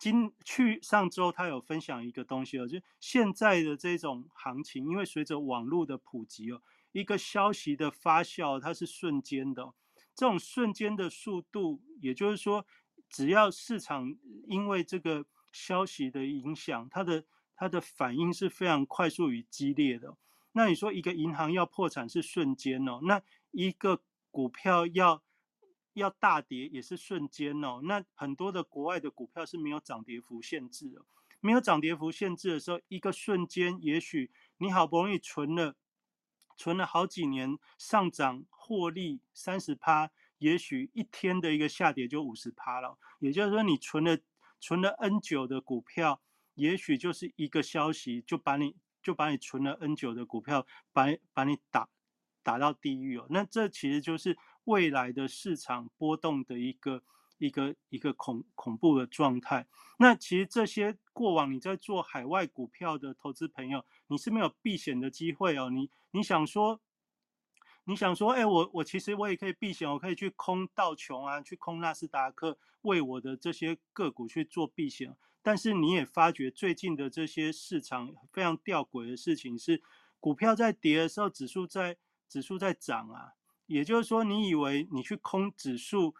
[0.00, 9.74] 今去上周，他有分享一个东西哦，就现在的这种行情，因为随着网络的普及哦，一个消息的发酵，它是瞬间的，
[10.14, 12.64] 这种瞬间的速度，也就是说，
[13.10, 20.16] 只要市场因为这个消息的影响，它的它的反应是非常快速与激烈的。
[20.52, 25.22] 那你说一个银行要破产是瞬间哦，那一个股票要。
[26.00, 31.04] 要大跌也是瞬间哦，那很多的国外的股票是没有涨跌幅限制的，
[31.40, 35.76] 没有涨跌幅限制的时候，一个瞬间，也许你好不容易存了，
[36.56, 44.18] 存了好几年上涨获利三十趴，也许一天的一个下跌就五十趴了，也就是说你存了
[44.58, 46.20] 存了 N 九的股票，
[46.54, 51.88] 也许就是一个消息就把你就把你存了 N 九的股票把把你打
[52.42, 54.36] 打到地狱哦，那这其实就是。
[54.70, 57.02] 未来的市场波动的一个
[57.38, 59.66] 一个一个恐恐怖的状态。
[59.98, 65.70] 那其实这些过往你在做海外股票的投资朋友，你是没有避险的机会哦。
[65.70, 66.80] 你你想说，
[67.84, 75.16] 你想说，哎，我我其实我也可以避险，我可以去空道琼啊，去空纳斯达克，为我的这些个股去做避险。
[75.42, 79.82] 但是你也发觉最近的这些市场非常吊诡的事情是，
[80.20, 81.96] 股票在跌的时候，指数在
[82.28, 83.32] 指数在涨啊。
[83.70, 86.14] 也就是说，你以为你去空指数，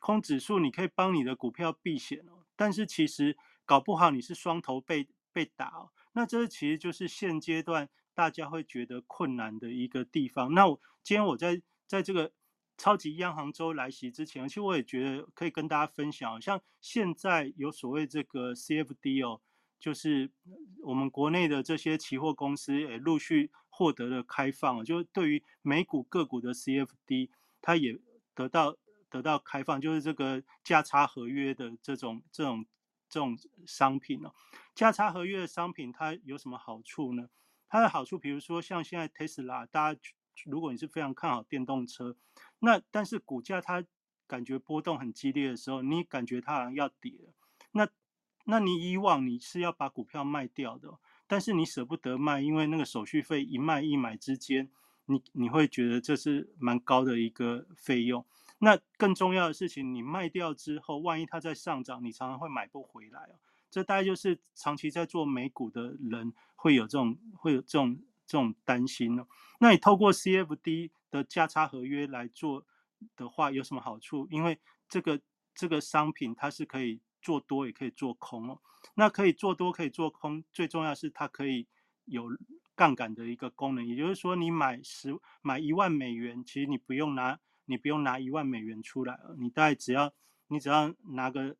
[0.00, 5.90] 空指数你可以帮你的股票避险哦，但是其实搞不好你是双头被被打哦。
[6.12, 10.52] 那这其实就是现阶段大家会觉得困难的一个地方。
[10.52, 12.32] 那我今天我在在这个
[12.76, 19.40] 超级央行周来袭之前，其实我也觉得可以跟大家分享，像现在有所谓这个 CFD 哦，
[19.78, 20.30] 就是
[20.82, 27.28] 我们国内的这些期货公司也陆续获得了开放，就是对于美股个股的 CFD，
[27.60, 27.98] 它也
[28.34, 28.74] 得到
[29.10, 32.64] 得到开放，就是这个价差合约的这种这种
[33.06, 34.32] 这种商品哦，
[34.74, 37.28] 价差合约的商品它有什么好处呢？
[37.68, 40.00] 它的好处，比如说像现在 Tesla，大家
[40.46, 42.16] 如果你是非常看好电动车，
[42.60, 43.84] 那但是股价它
[44.26, 47.34] 感觉波动很激烈的时候，你感觉它好像要跌，
[47.72, 47.86] 那
[48.44, 54.68] 那你以往你是要把股票卖掉的，但是你舍不得卖，因为那个手续费一卖一买之间，
[55.06, 58.24] 你你会觉得这是蛮高的一个费用。
[58.58, 63.36] 那更重要的事情，你卖掉之后，万一它在上涨，你常常会买不回来哦。
[63.70, 69.26] 这大概就是长期在做美股的人会有这种会有这种这种担心哦。
[69.58, 72.64] 那你透过 CFD 的价差合约来做
[73.16, 74.26] 的话，有什么好处？
[74.30, 74.58] 因为
[74.88, 75.20] 这个
[75.54, 78.60] 这个商品它是可以做多也可以做空哦。
[78.94, 81.66] 那可以做多可以做空，最重要是它可以
[82.04, 82.28] 有
[82.76, 85.12] 杠杆的一个功能，也就是说你买十
[85.42, 90.12] 买一万美元，其实你不用拿你不用拿一万美元出来了，你大概只要
[90.46, 91.56] 你只要拿个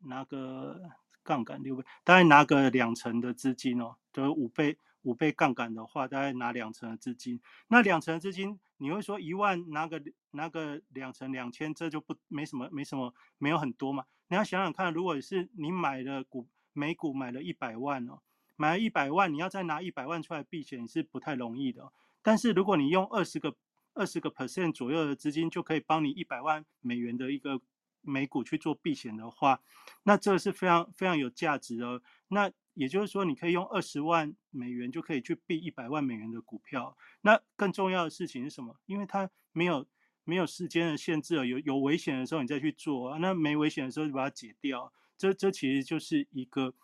[0.00, 0.80] 拿个。
[1.26, 7.40] 杠杆六倍，大概拿个两成的资金哦，就是五倍五倍杠杆的话，大概拿两成的资金。
[7.68, 14.04] 那两成的资金，你会说一万拿个拿个两成两千，这就不没什么没什么没有很多嘛？
[14.28, 18.20] 你要想想看，如果是你买的股美股买了一百万哦，
[18.56, 21.92] 买了一百万，你要再拿一百万出来避险是不太容易的。
[22.22, 23.56] 但是如果你用二十个
[23.92, 27.60] 二十个 percent 左右的资金，就可以帮你一百万美元的一个。
[28.06, 29.62] 美股去做避险的话，
[30.02, 32.02] 那这是非常非常有价值的。
[32.28, 36.94] 那也就是说，你可以用二十万美元就可以去避一百万美元的股票。
[37.22, 38.78] 那更重要的事情是什么？
[38.84, 39.86] 因为它没有
[40.24, 44.92] 没有时间的限制有有危险的时候你再去做，那没危险的时候就把它解掉。
[45.16, 46.74] 这这其实就是一个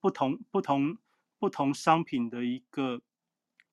[0.00, 0.96] 不同不同
[1.38, 3.02] 不同商品的一个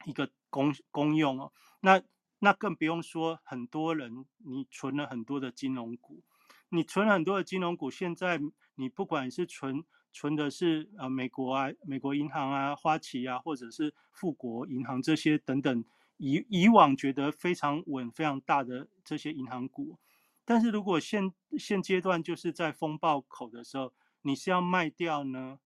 [0.05, 1.51] 一个功功用哦。
[1.81, 2.01] 那
[2.39, 6.23] 那更不用说很多人你存了很多的金融股。
[6.71, 8.39] 你存了很多的金融股，现在
[8.75, 15.83] 你不管是存存的是呃美国啊、美国银行啊、花旗啊，或者是富国银行这些等等，
[16.19, 19.97] 以以往觉得非常稳、非常大的这些银行股，
[20.45, 23.91] 但是如果现现阶段就是在风暴口的时候，
[24.21, 25.59] 你是要卖掉呢，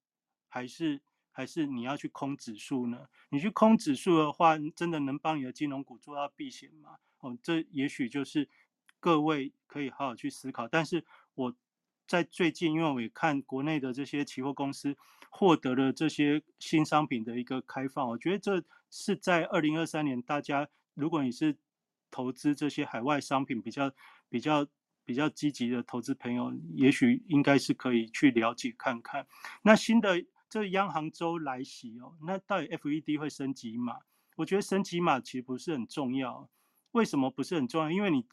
[0.47, 1.01] 还是
[1.31, 3.09] 还是你要去空指数呢？
[3.31, 6.99] 你去空指数的话，真的能帮你的金融股做到避险吗？
[7.19, 8.47] 哦，这也许就是。
[8.99, 11.53] 各位可以好好去思考，但是我
[12.07, 14.95] 在最近，因为我也看国内的这些期货公司
[15.29, 21.57] 获得了这些新商品的一个开放，我觉得这是在二零二三年，大家如果你是
[22.11, 23.91] 投资这些海外商品比较
[24.29, 24.67] 比较
[25.05, 29.25] 比较积极的投资朋友，也许应该是可以去了解看看。
[29.63, 33.97] 那新的这央行周来袭哦，那到底 FED 会升级吗？
[34.35, 36.49] 我觉得升级码其实不是很重要，
[36.91, 37.89] 为什么不是很重要？
[37.89, 38.25] 因为你。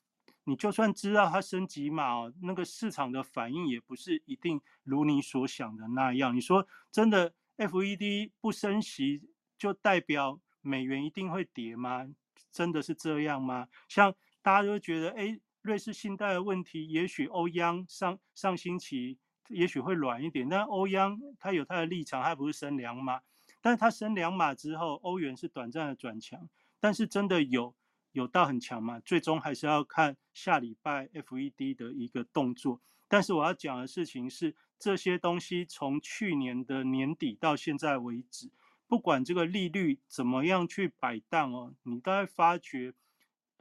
[0.50, 6.34] 你就算知道它升级嘛，哦，那个市场的反应也不是一定如你所想的那样。
[6.34, 9.22] 你说真的，FED 不升息
[9.56, 12.08] 就代表美元一定会跌吗？
[12.50, 13.68] 真的是这样吗？
[13.86, 19.18] 像大家都觉得，哎，瑞士信贷的问题，也许欧央上上星期
[19.50, 23.20] 也许会软一点，但欧央它有它的立场，它不是升两码，
[23.60, 26.48] 但是它升两码之后，欧元是短暂的转强，
[26.80, 27.72] 但是真的有。
[28.12, 29.00] 有到很强嘛？
[29.00, 32.80] 最终还是要看下礼拜 FED 的一个动作。
[33.08, 38.50] 但是我要讲的事情是，这些东西从去年的年底到现在为止，
[38.86, 42.94] 不管这个利率怎么样去摆荡哦，你都会发觉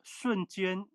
[0.03, 0.85] 瞬间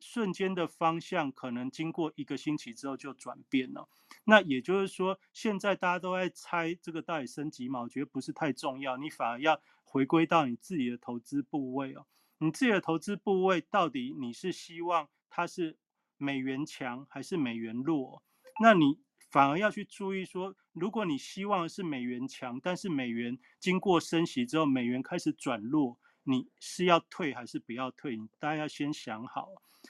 [0.00, 3.88] 瞬间的方向可能经过一个星期之后就转变了。
[4.24, 7.82] 那也就是说，现在大家都在猜这个到底升级嘛？
[7.82, 12.06] 我觉得不是太重要，你反而要回归到你自己的投资部位哦。
[12.38, 15.78] 你自己的投资部位到底你是希望它是
[16.16, 18.22] 美元强还是美元弱？
[18.60, 28.16] 那你反而要去注意说，如果你希望是美元强，但是美元经过升息之后，美元开始转弱，你是要退还是不要退？
[28.16, 29.48] 你大家要先想好。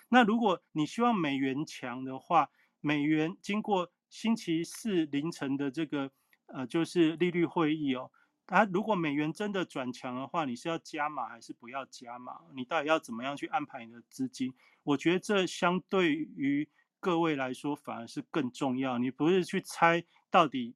[0.08, 2.48] 那如果你希望美元强的话，
[2.80, 6.10] 美元经过星期四凌晨的这个
[6.46, 8.10] 呃，就是利率会议哦。
[8.46, 12.40] 啊如果美元真的转强的话，你是要加码还是不要加码？
[12.54, 14.52] 你到底要怎么样去安排你的资金？
[14.82, 16.68] 我觉得这相对于
[17.00, 18.98] 各位来说反而是更重要。
[18.98, 20.74] 你不是去猜到底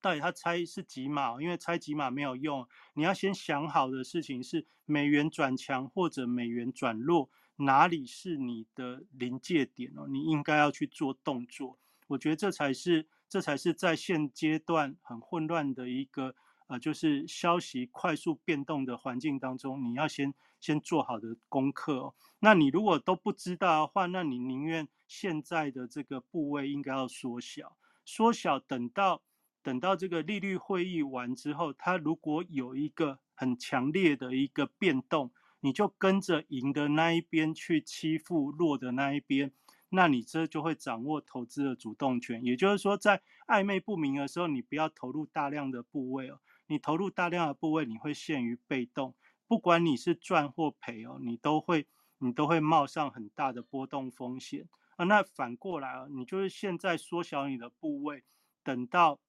[0.00, 2.68] 到底他猜是几码，因为猜几码没有用。
[2.94, 11.80] 你要先想好的事情是美元转强或者美元转弱，哪里是你的临界点哦，你应该要去做动作。
[12.06, 16.36] 我觉得这才是这才是在现阶段很混乱的一个
[16.68, 22.14] 呃，就是消息快速变动的环境当中，你要先先做好的功课哦。
[22.40, 29.22] 那你如果都不知道的话，那你宁愿现在的这个部位应该要缩小，缩小，等到
[29.62, 39.52] 等到这个利率会议完之后，它如果有一个很强烈的一个变动，你就跟着赢的那一边去欺负弱的那一边，
[39.88, 42.44] 那你这就会掌握投资的主动权。
[42.44, 49.14] 也就是说，在暧昧不明的时候，你不要投入大量的部位哦，你投入大量的部位，你会陷于被动，
[49.46, 51.86] 不管你是赚或赔哦，你都会。
[52.18, 55.04] 你都会冒上很大的波动风险啊！
[55.04, 58.24] 那反过来啊，你就是现在缩小你的部位，
[58.62, 59.20] 等到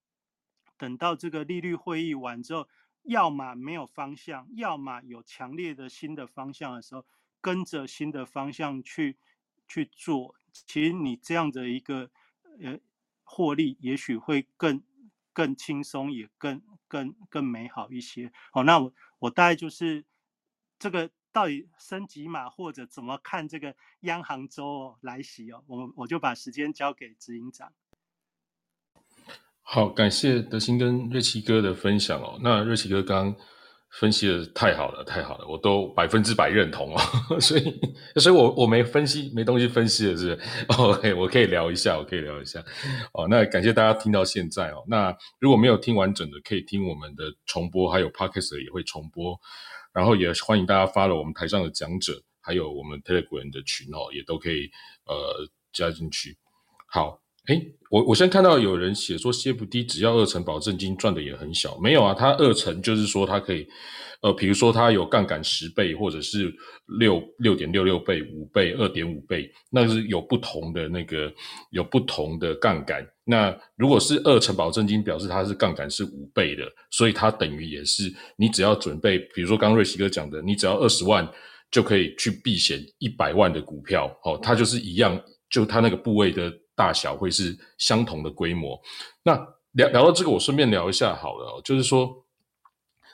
[0.77, 2.69] 等到这个利率会议完之后，
[3.03, 7.05] 要么没有方向，要么有强烈的新的方向的时候，
[7.41, 9.17] 跟着新的方向去
[9.67, 10.35] 去做。
[10.53, 12.09] 其实你这样的一个
[12.61, 12.79] 呃
[13.25, 14.81] 获利，也许会更
[15.33, 18.31] 更轻松，也更更更美好一些。
[18.51, 20.05] 好，那我我大概就是
[20.79, 21.09] 这个。
[21.33, 25.63] 到底升级码或者怎么看这个央行周来袭哦？
[25.67, 27.71] 我我就把时间交给执行长。
[29.61, 32.39] 好，感谢德兴跟瑞奇哥的分享哦。
[32.41, 33.35] 那瑞奇哥刚
[33.91, 36.99] 分析的太好了，太好了，我都百分之百认同哦。
[37.39, 37.79] 所以，
[38.15, 40.37] 所以我我没分析，没东西分析的是。
[40.77, 42.63] OK，我可以聊一下，我可以聊一下。
[43.13, 44.83] 哦，那感谢大家听到现在哦。
[44.87, 49.39] 那如果没有听完整的，可以听我们的重播，还有 Podcast 也会重播。
[49.93, 54.69] 然后也欢迎大家发了我们台上的讲者，还有我们 Telegram 的群哦，也都可以
[55.05, 55.15] 呃
[55.73, 56.37] 加进去。
[56.85, 63.67] 好，哎，我我现在看到有人写说 CFD 只要二成保证金赚的也很小，没有啊，它二成就是说它可以。
[64.21, 66.51] 呃，比如说它有杠杆十倍，或者是
[66.99, 71.31] 六六点六六倍、五倍、二点五倍，那是有不同的那个
[71.69, 73.07] 有不同的杠杆。
[73.23, 81.25] 那如果是二成保证金，表示它是杠杆是五倍的，所以它等于也是你只要准备，比如说刚瑞奇哥讲的，你只要二十万
[81.69, 88.81] 就可以去避险一百万的股票，哦，它就是一样，就它那个部位的大小会是相同的规模。
[89.23, 89.35] 那
[89.73, 92.23] 聊聊到这个，我顺便聊一下好了，就是说。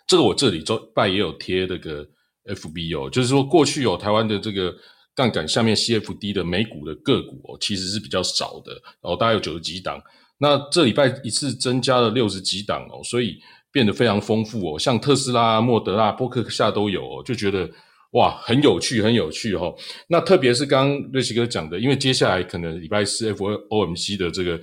[0.06, 2.06] 这个我这里周拜也有贴那个
[2.44, 4.76] FB 哦，就是说过去有台湾的这个
[5.16, 9.98] 杠杆下面 CFD 的美股的个股哦，其实是比较少的，然后大概有九十几档。
[10.38, 13.40] 那这礼拜一次增加了六十几档哦，所以
[13.72, 17.70] 变得非常丰富哦，像特斯拉、莫德拉、波克夏都有哦，就觉得。
[18.14, 19.74] 哇，很有趣，很有趣哈。
[20.08, 24.60] 那特别是刚刚瑞奇哥讲的，因为接下来可能礼拜四 FOMC 的这个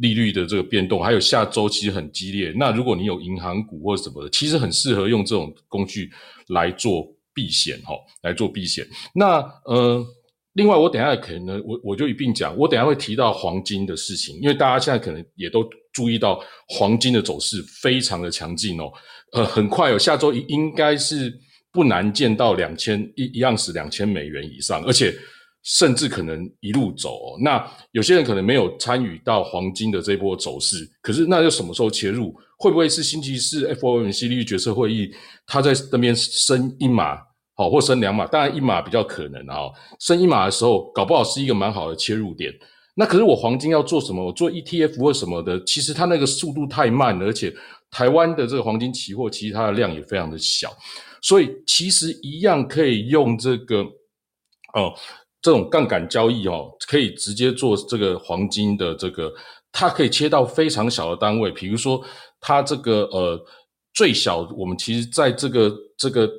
[0.00, 2.52] 利率的这个变动，还有下周其实很激烈。
[2.56, 6.10] 那如果你有银行股或者什么的，其实很适合用这种工具
[6.48, 8.84] 来做避险哈，来做避险。
[9.14, 10.04] 那呃，
[10.54, 18.90] 另外我等下可能我我就一并讲，我等下会提到黄金的事情，因为大家现在可能也都注意到黄金的走势非常的强劲哦。
[19.32, 21.32] 呃，很快哦，下周应该是。
[21.72, 25.14] 不难见到两千一一样是两千美元以上，而且
[25.62, 27.36] 甚至可能一路走。
[27.42, 32.34] 那有些人可能没有参与到黄金的这波走势，可是那又什么时候切入？
[32.58, 35.10] 会不会是星期四 FOMC 利率决策会议，
[35.46, 37.16] 他在那边升一码，
[37.54, 38.26] 好或升两码？
[38.26, 39.70] 当然一码比较可能啊。
[39.98, 42.52] 升一码的时候，搞不好是一个蛮好的切入点。
[42.94, 44.22] 那可是我黄金要做什么？
[44.22, 47.50] 我做 ETF 或什么的，其实它那个速度太慢，而且
[47.90, 50.70] 台湾的这个黄金期货，其实它的量也非常的小。
[51.22, 53.82] 所以其实一样可以用这个
[54.74, 54.92] 哦，
[55.42, 59.32] 这种杠杆交易哦，可以直接做这个黄金的这个，
[59.72, 62.02] 它可以切到非常小的单位，比如说
[62.40, 63.38] 它这个呃
[63.94, 66.30] 最小，我们其实在这个这个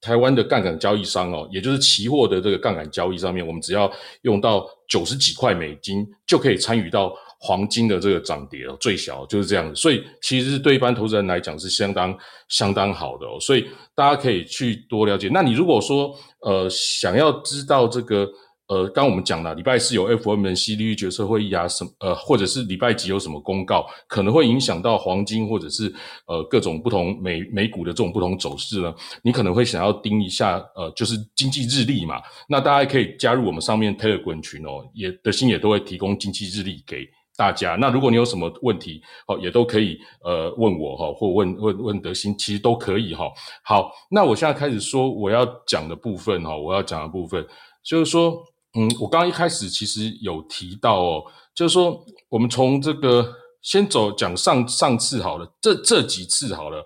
[0.00, 3.90] 台湾的杠杆交易商哦，也就是期货的这个杠杆交易上面，我们只要
[4.22, 7.12] 用到九十几块美金就可以参与到。
[7.42, 12.14] 黄金的这个涨跌哦，最小就是这样，所以其实对一般投资人来讲是相当
[12.48, 15.30] 相当好的哦，所以大家可以去多了解。
[15.32, 18.28] 那你如果说呃想要知道这个
[18.68, 25.92] 呃，刚我们讲了，礼拜四有 FOMC 利率决策会议啊，什呃或者是礼拜几有什么公告，可能会影响到黄金或者是
[26.26, 28.94] 呃各种不同美美股的这种不同走势呢？
[29.24, 32.20] 你可能会想要盯一下呃，就是经济日历嘛。
[32.48, 37.08] 那大家可以加入我们上面 Telegram 群哦，也的心也都会提供经济日历给。
[37.40, 43.24] 大家，那如果你有什么问题，哦，也都可以呃问我哈，或问问问德兴，其实都可以哈。
[43.64, 47.42] 好，那我现在开始说我要讲的部分哈，我要讲的部分
[47.82, 48.44] 就是说，
[48.74, 53.26] 嗯，我刚刚一开始其实有提到哦，就是说我们从这个
[53.62, 56.84] 先走讲上上次好了，这这几次好了，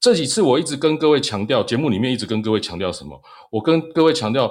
[0.00, 3.20] 这几次我一直跟各位强调，节目里面一直跟各位强调什么？
[3.50, 4.50] 我跟各位强调，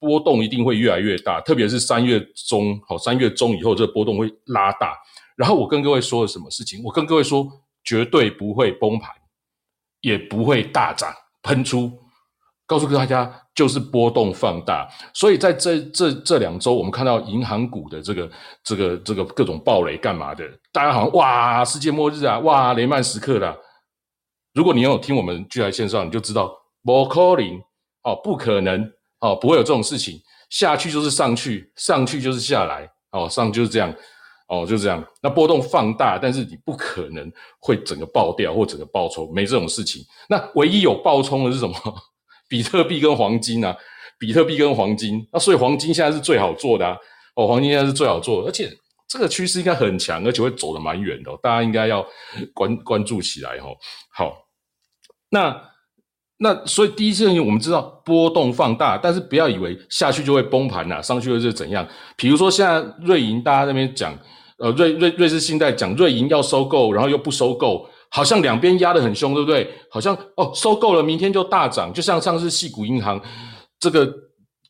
[0.00, 4.96] 波动一定会越来越大，特别是三月中，好，三月中以后，这个波动会拉大。
[5.36, 6.82] 然后我跟各位说了什么事情？
[6.84, 7.46] 我跟各位说，
[7.84, 9.10] 绝对不会崩盘，
[10.00, 11.12] 也不会大涨
[11.42, 11.92] 喷出。
[12.66, 14.86] 告诉大家，就是波动放大。
[15.14, 18.30] 所以在这这这两周，我们看到银行股的这个
[18.62, 20.44] 这个这个各种暴雷干嘛的？
[20.70, 23.56] 大家好像哇，世界末日啊，哇，雷曼时刻啦。
[24.52, 26.52] 如果你有听我们聚来线上，你就知道
[26.82, 27.64] ，m o c a l i n g
[28.02, 30.20] 哦，不可能哦，不会有这种事情。
[30.50, 33.94] 下去就是上去，上去就是下来，哦，上就是这样，
[34.48, 35.04] 哦，就是这样。
[35.22, 37.30] 那波动放大，但是你不可能
[37.60, 40.02] 会整个爆掉或整个爆冲，没这种事情。
[40.28, 41.74] 那唯一有爆冲的是什么？
[42.48, 43.76] 比特币跟黄金啊，
[44.18, 46.96] 比特币跟黄金，那所以黄金现在是最好做的啊。
[47.34, 48.74] 哦，黄金现在是最好做的，而且
[49.06, 52.06] 这个趋势应该很强，而且会走得蛮远的，大家应该要
[52.54, 53.68] 关关注起来哈。
[54.14, 54.46] 好，
[55.28, 55.67] 那
[56.38, 61.86] 那所以第一件事情我们知道波动放大，但是不要以为下去就会崩盘呐，上去会是怎样？
[62.16, 64.16] 比如说现在瑞银大家那边讲，
[64.58, 67.88] 呃，瑞瑞瑞士信贷讲瑞银要收购，然后又不收购。
[68.10, 69.68] 好像两边压得很凶，对不对？
[69.90, 73.20] 好像哦，收购了，明天就大涨，就像上次细股银行
[73.78, 74.10] 这个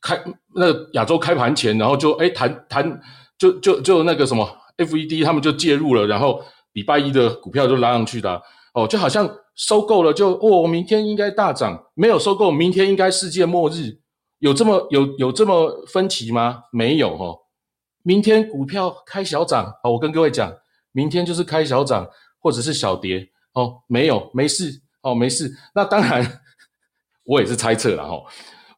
[0.03, 0.21] 开
[0.57, 3.01] 那亚洲开盘前，然后就哎谈谈
[3.39, 4.45] 就就就那个什么
[4.79, 6.43] FED 他们就介入了，然后
[6.73, 8.43] 礼拜一的股票就拉上去的
[8.79, 13.99] 哦，就好像收购了就哦，明天应该大涨，没有收购，明天应该世界末日，
[14.39, 16.65] 有这么有有这么分歧吗？
[16.73, 17.35] 没有哈，
[18.03, 20.53] 明天股票开小涨哦，我跟各位讲，
[20.93, 22.09] 明天就是开小涨。
[22.41, 24.71] 或者是小跌哦，没有，没事
[25.03, 25.53] 哦，没事。
[25.75, 26.41] 那当然，
[27.27, 28.17] 我也是猜测了哈。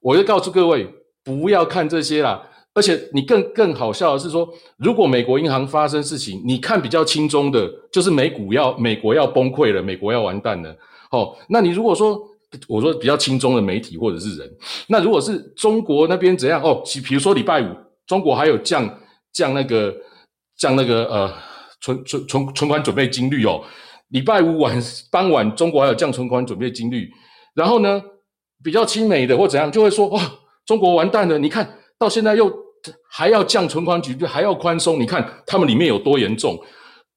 [0.01, 0.91] 我就告诉各位，
[1.23, 2.49] 不要看这些啦。
[2.75, 10.77] 而且你更更好笑的是说，如果美国银行发生事情，你看比较轻松的，就是美股要美国要崩溃了，美国要完蛋了。
[11.11, 12.21] 哦，那你如果说
[12.69, 14.51] 我说比较轻松的媒体或者是人，
[14.89, 16.83] 那如果是中国那边怎样哦？
[17.07, 17.75] 比如说礼拜五，
[18.07, 18.89] 中国还有降
[19.33, 19.95] 降那个
[20.57, 21.33] 降那个呃。
[21.83, 23.65] 存存存存款准备金率哦，
[24.09, 24.79] 礼拜五晚
[25.11, 27.11] 傍晚，中国还有降存款准备金率，
[27.55, 28.03] 然后呢，
[28.63, 30.21] 比较亲美的或怎样，就会说哇，
[30.67, 31.39] 中国完蛋了！
[31.39, 31.67] 你看
[32.01, 32.53] 到现在又
[33.09, 36.59] 还要降存款举率，还要宽松，你看他们里面有多严重，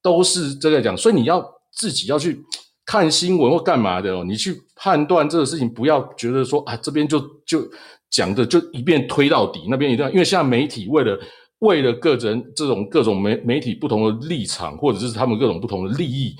[0.00, 0.96] 都是这个讲。
[0.96, 2.40] 所以你要自己要去
[2.86, 7.68] 看新闻或干嘛的哦，你去判断这个事情，不要觉得说啊，这边就就
[8.10, 11.18] 讲的就一遍推到底，那边一定要，因为现在媒体为了。
[11.60, 16.36] 为了个人这种各种媒媒体不同的立场，或者是他们各种不同的利益，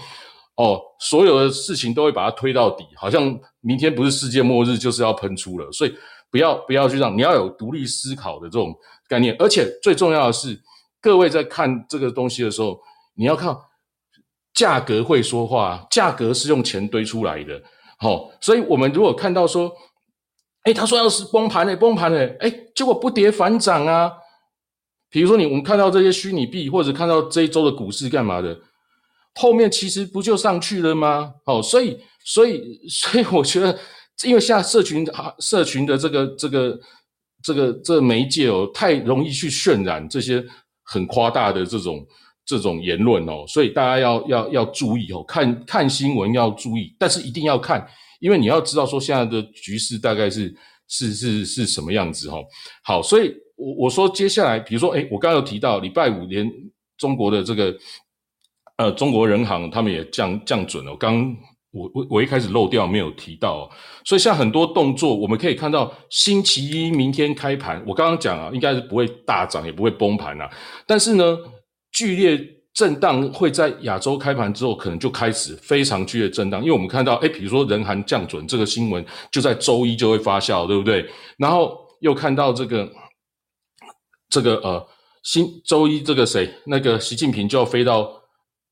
[0.57, 5.95] 哦，所有的事情都会把它推到底，好像明天不是世界末日就是要喷出了，所以
[6.35, 10.61] 不要不要去让你要有独立思考的这种概念，而且最重要的是，
[11.01, 12.77] 各位在看这个东西的时候，
[13.15, 13.57] 你要看
[14.53, 17.63] 价格会说话，价格是用钱堆出来的，
[17.99, 19.73] 好，所以我们如果看到说，
[20.63, 24.11] 哎，他说要是崩盘了，崩盘了，哎，结果不跌反涨啊。
[25.11, 28.59] 比如说，你我们看到这些虚拟币，或者看到这一周的股市干嘛的，
[29.37, 31.35] 后面其实不就上去了吗？
[31.45, 33.79] 哦，所以，所以，所以我觉得，
[34.23, 36.81] 因为现在社群啊，社群的这个、这个、
[37.43, 40.45] 这个、这媒介哦，太容易去渲染这些
[40.85, 42.07] 很夸大的这种、
[42.45, 47.87] 这种言论哦，所以大家要要要注意哦，看看新闻要注意，但是一定要看，
[48.21, 50.55] 因为你要知道说现在的局势大概是
[50.89, 52.39] 是是是什么样子哈。
[52.83, 53.35] 好，所以。
[53.57, 56.45] 我我说接下来，比如说，哎，我刚刚有提到礼拜五连
[56.99, 57.73] 中国的这个，
[58.79, 60.97] 呃，中国人行他们也降降准了。
[60.97, 61.33] 刚
[61.75, 63.71] 我我我一开始漏掉没有提到，哦
[64.05, 70.49] 所以像很多动作，我们可以看到星期一明天开盘，我刚刚讲啊，应该是不会大涨，也不会崩盘啊。
[70.87, 71.37] 但是呢，
[71.93, 72.41] 剧烈
[72.73, 81.05] 震荡会在亚洲开盘之后，可能就开始非常剧烈震荡，因为我们看到，哎，比如说人行降准这个新闻，就在周一就会发酵，对不对？
[81.37, 82.91] 然后又看到这个。
[84.31, 84.85] 这个呃，
[85.23, 88.11] 新周一这个谁，那个习近平就要飞到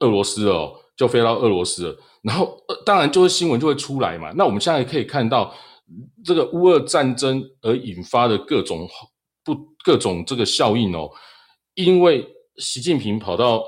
[0.00, 1.96] 俄罗斯了，就飞到俄罗斯了。
[2.22, 4.32] 然后当然就是新闻就会出来嘛。
[4.36, 5.54] 那我们现在可以看到，
[6.24, 8.88] 这个乌俄战争而引发的各种
[9.44, 9.54] 不
[9.84, 11.10] 各种这个效应哦。
[11.74, 12.26] 因为
[12.56, 13.62] 习近平跑到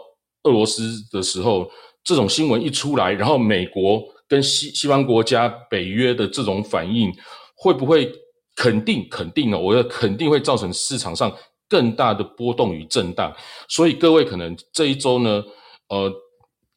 [0.44, 1.70] 俄罗斯的时候，
[2.02, 7.12] 这种新闻一出来，然后美国跟西西方国家、北约的这种反应，
[7.56, 8.12] 会不会
[8.54, 9.58] 肯定肯定哦？
[9.58, 11.32] 我觉得肯定会造成市场上。
[11.66, 13.34] 更大的波动与震荡，
[13.68, 15.42] 所以各位可能这一周呢，
[15.88, 16.12] 呃，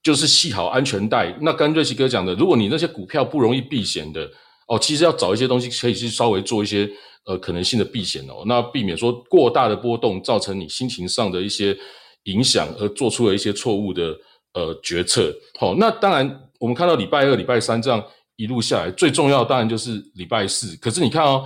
[0.07, 1.38] 就是系好安全带。
[1.41, 4.25] 那跟瑞奇哥讲的，如果你那些股票不容易避险的
[4.69, 6.89] 哦，其实要找一些东西可以去稍微做一些
[7.25, 11.77] 呃可能性的避险哦，那避免说过大的波动造成你心情上的一些
[12.23, 14.15] 影响，而做出了一些错误的
[14.53, 15.35] 呃决策。
[15.59, 16.23] 好，那当然
[16.57, 18.01] 我们看到礼拜二、礼拜三这样
[18.38, 20.77] 一路下来，最重要当然就是礼拜四。
[20.77, 21.45] 可是你看哦。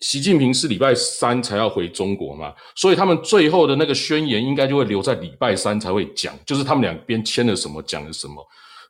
[0.00, 8.36] 习近平是礼拜三才要回中国嘛，所以他们最后的那个宣言应该就会留在礼拜三才会讲，就是他们两边签了什么，讲了什么。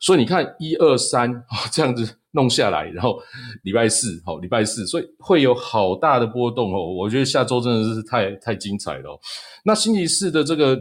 [0.01, 3.21] 所以你看一二三啊这样子弄下来，然后
[3.65, 6.95] 礼拜四好，礼拜四，所以会有好大的波动哦。
[6.95, 9.21] 我觉得下周真的是太太精彩了。
[9.65, 10.81] 那星期四的这个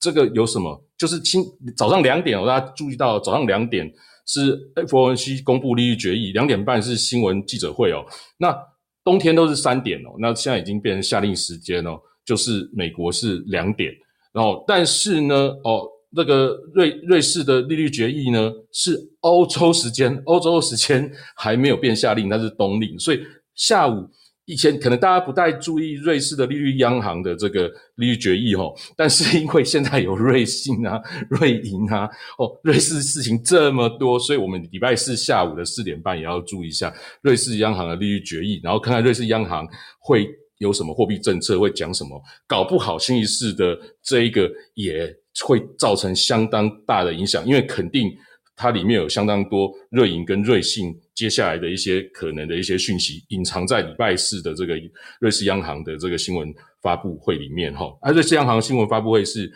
[0.00, 0.82] 这个有什么？
[0.98, 1.44] 就是清
[1.76, 3.88] 早上两点，大家注意到早上两点
[4.26, 8.04] 是 FOMC 公布利率决议，两点半是新闻记者会哦。
[8.38, 8.56] 那
[9.04, 13.92] 冬天都是三点哦，那现在已经变成夏令时间哦，就是美国是两点，
[14.32, 15.34] 然后但是呢
[15.64, 15.88] 哦。
[16.14, 23.20] 那个瑞瑞士的利率决议呢，是欧洲时间，欧洲时间还没有变夏令，那是冬令，所以
[23.54, 24.06] 下午
[24.44, 31.00] 以前可能大家不太注意瑞士的利率央行的这个利率决议哦，但是因为现在有瑞信啊、
[31.30, 32.08] 瑞银啊，
[32.38, 36.92] 哦，瑞士事情这么多，所以我们礼拜四下午的四点半也要注意一下
[37.22, 39.66] 瑞士央行的利率决议，然后看看瑞士央行
[40.00, 40.28] 会
[40.58, 45.14] 有什么货币政策，会讲什么，搞不好星期四的这一个也。
[45.46, 48.12] 会造成相当大的影响，因为肯定
[48.54, 54.74] 它里面有相当多瑞银跟瑞信接下来的一些可能的一些讯息隐藏在礼拜四的这个
[55.20, 57.86] 瑞士央行的这个新闻发布会里面哈。
[58.00, 59.50] 而瑞士央行新闻发布会是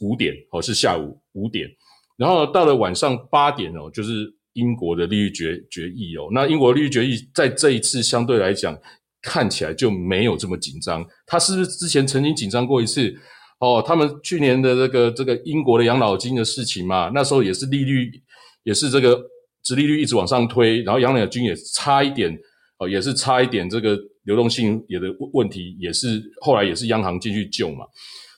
[0.00, 1.68] 五点哦，是下午五点，
[2.16, 6.28] 然后到了晚上八点哦，就是英国的利率决决议哦。
[6.32, 8.78] 那英国利率决议在这一次相对来讲
[9.22, 13.14] 看起来就没有这么紧张，它是不是之前曾经紧张过一次？
[13.60, 18.10] 哦，他们去年的这个这个英国的养老金的事情嘛，那时候也是利率
[18.64, 19.16] 也是这个
[19.62, 22.36] 殖利率一直往上推，然后养老金也差一点
[22.78, 27.84] 哦，也是差一点这个流动性也的问题，也是后来也是央行进去救嘛。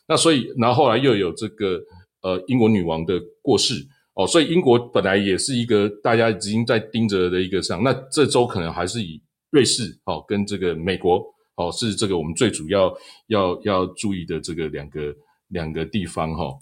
[0.06, 1.80] 那所以，然后后来又有这个
[2.22, 3.74] 呃英国女王的过世
[4.14, 9.20] 哦，所以英国本来也是一个大家已经在盯着的一个上，那这周可能还是以
[9.50, 11.22] 瑞士哦跟这个美国。
[11.56, 12.92] 哦，是这个我们最主要
[13.28, 15.14] 要要注意的这个两个
[15.50, 16.52] 两个地方哈。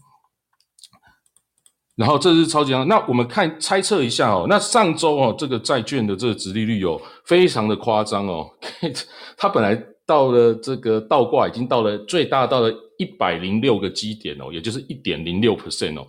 [1.96, 8.46] 然后这是超级那我们看猜测一下哦，那上周哦这个债券的这个殖利率哦非常的夸张哦，
[9.36, 16.06] 它本来到了这个倒挂已经到了最大到了一百零六个基点哦，也就是一点零六 percent 哦。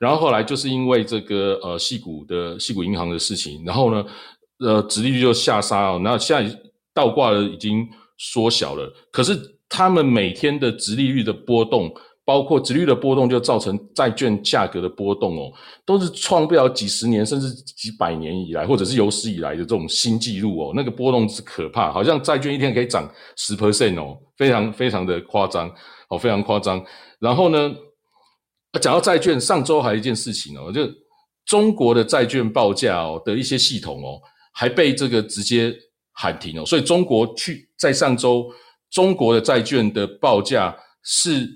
[0.00, 4.04] 然后后来就是因为这个呃细股的细股银行的事情，然后呢
[4.60, 6.58] 呃殖利率就下杀哦，那现在
[6.94, 7.86] 倒挂了已经。
[8.18, 9.38] 缩小了，可是
[9.68, 11.92] 他们每天的殖利率的波动，
[12.26, 15.52] 包括殖率的波动，就造成债券价格的波动哦，
[15.86, 20.72] 都是创不了几十年甚至几百年以来，或者是有史以来的这种新纪录哦。
[20.74, 25.72] 那个波动是可怕，好像债券一天可以涨十 percent 哦，非常非常的夸张
[26.10, 26.84] 哦，非常夸张。
[27.20, 27.72] 然后呢，
[28.82, 30.82] 讲到债券，上周还有一件事情哦，就
[31.46, 34.20] 中国的债券报价哦的一些系统哦，
[34.52, 35.74] 还被这个直接。
[36.18, 38.46] 喊停哦，所以中国去在上周，
[38.90, 40.74] 中国的债券的报价
[41.04, 41.46] 是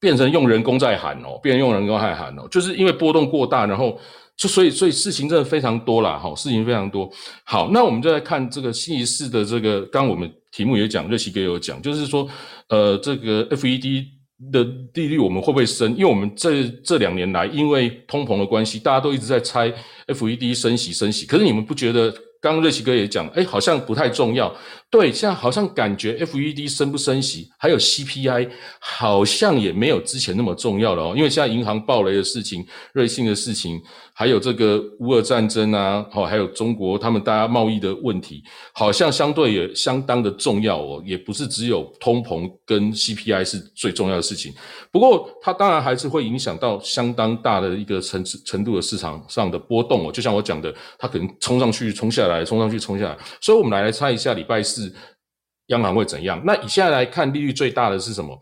[0.00, 3.98] 变成用人工在喊哦，变成用人工在喊哦，就是因为波动过大，然后
[4.36, 7.10] 就所以所以事情真的非常多啦，哈，事情非常多。
[7.44, 12.28] 好，那我们就来看这个星期四的这个，刚我们题目也讲，热奇哥有讲，就是说，
[12.68, 14.04] 呃，这个 FED
[14.52, 14.62] 的
[14.94, 15.90] 利率我们会不会升？
[15.96, 19.72] 因为我们这这两年来，因为通膨的关系，大家都一直在猜
[20.06, 22.14] FED 升息升息，可是你们不觉得？
[22.40, 24.54] 刚刚瑞奇哥也讲，哎，好像不太重要。
[24.90, 28.48] 对，现在好像感觉 FED 升不升息，还有 CPI
[28.80, 31.14] 好像也没有之前那么重要了哦。
[31.14, 33.78] 因为现在银行暴雷的事情、瑞信的事情，
[34.18, 38.42] 还有这个乌俄战争啊，好，还有中国他们大家贸易的问题，
[38.74, 41.00] 好像相对也相当的重要哦。
[41.06, 44.52] 也不是只有通膨跟 CPI 是最重要的事情。
[44.90, 50.10] 不过它当然还是会影响到相当大的一个程程度的市场上的波动哦。
[50.10, 53.16] 就像我讲的，它可能冲上去、冲下来、冲上去、冲下来。
[53.40, 54.92] 所以我们来来猜一下礼拜四。
[55.68, 56.42] 央行会怎样？
[56.44, 58.36] 那以现在来看，利率最大的是什么？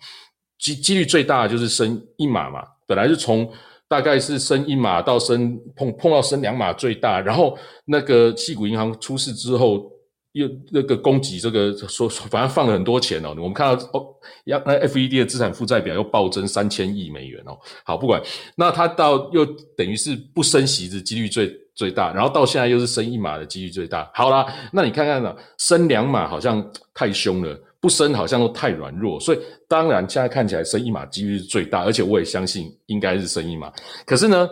[0.59, 2.63] 几几率最大的就是升一码嘛。
[2.87, 3.53] 本来是从
[3.89, 9.91] 大概是升一码到升碰碰到升两码最大，然后那个细谷银行出事之后，
[10.33, 13.31] 又那个供给这个说反正放了很多钱哦。
[13.31, 14.07] 我们看到哦，
[14.47, 17.59] 央那 FED 的资产负债表又暴增三千亿美元哦。
[17.85, 18.23] 好，不管
[18.57, 19.45] 那它到又
[19.77, 21.53] 等于是不升息的几率最。
[21.77, 24.11] 最大，然后到现在又是升一码的几率最大。
[24.15, 25.37] 好啦，那你看看呢？
[25.59, 29.19] 升两码好像太凶了，不升好像都太软弱。
[29.21, 29.39] 所以
[29.69, 33.73] 当然现在看起来升一码几率是最大，而且我也相信应该是升一码。
[34.05, 34.49] 可是呢，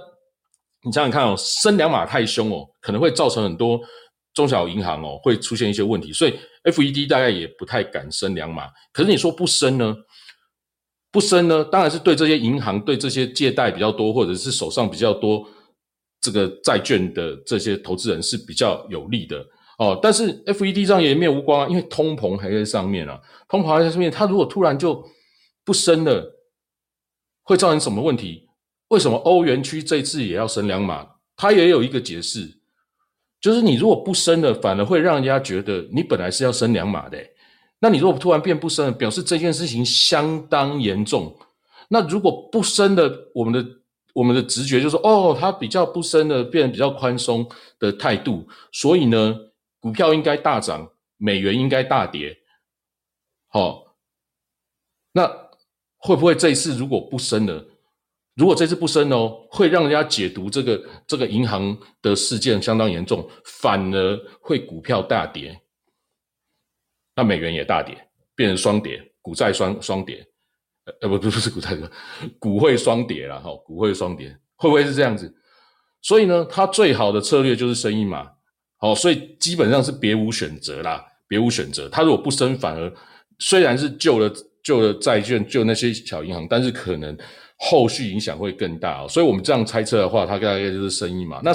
[0.82, 3.80] 你想想看哦，升两码太凶哦，可能会造成很多
[4.34, 6.12] 中小银行哦会出现一些问题。
[6.12, 6.34] 所以
[6.64, 8.68] FED 大概也不太敢升两码。
[8.92, 9.96] 可是你说不升呢？
[11.10, 11.64] 不升呢？
[11.64, 15.46] 当然是对这些银行、对这些借贷比较多，或者是手上比较多。
[16.20, 19.44] 这个债券的这些投资人是比较有利的
[19.76, 25.04] 哦，但是 F E D 上也没有无光啊，因为通膨还在上面啊，通膨还在上面，它如果突然就
[25.64, 26.32] 不升了，
[27.42, 28.48] 会造成什么问题？
[28.88, 31.04] 为什么欧元区这次也要升两码？
[31.36, 32.48] 它也有一个解释，
[33.40, 37.18] 就是你如果不升了，反而会让人家觉得你本来是要升两码的，
[37.80, 41.36] 那你如果突然变不升，表示这件事情相当严重。
[41.88, 43.68] 那如果不升的，我们的
[44.12, 47.44] 我们的直觉就说，哦，它比较不升的，变得比较宽松
[47.80, 49.36] 的态度，所以呢？
[49.84, 52.34] 股票应该大涨，美元应该大跌，
[53.48, 53.94] 好，
[55.12, 55.28] 那
[55.98, 57.62] 会不会这一次如果不升了？
[58.34, 65.60] 如果这次不升哦，会让人家解读这个这个银行的事件相当严重，反而会股票大跌，
[67.14, 70.26] 那美元也大跌，变成双跌，股债双双跌，
[71.02, 71.76] 呃不不 不是股债，
[72.38, 75.30] 股会双跌了哈，股会双跌，会不会是这样子？
[76.00, 78.33] 所以呢，它最好的策略就是升一码。
[78.84, 81.88] 哦，所以基本上是别无选择啦，别无选择。
[81.88, 82.92] 他如果不升，反而
[83.38, 84.30] 虽然是救了
[84.62, 87.16] 救了债券，救那些小银行，但是可能
[87.56, 89.08] 后续影响会更大哦。
[89.08, 91.40] 所以我们这样猜测的话，它大概就是生意嘛。
[91.42, 91.50] 那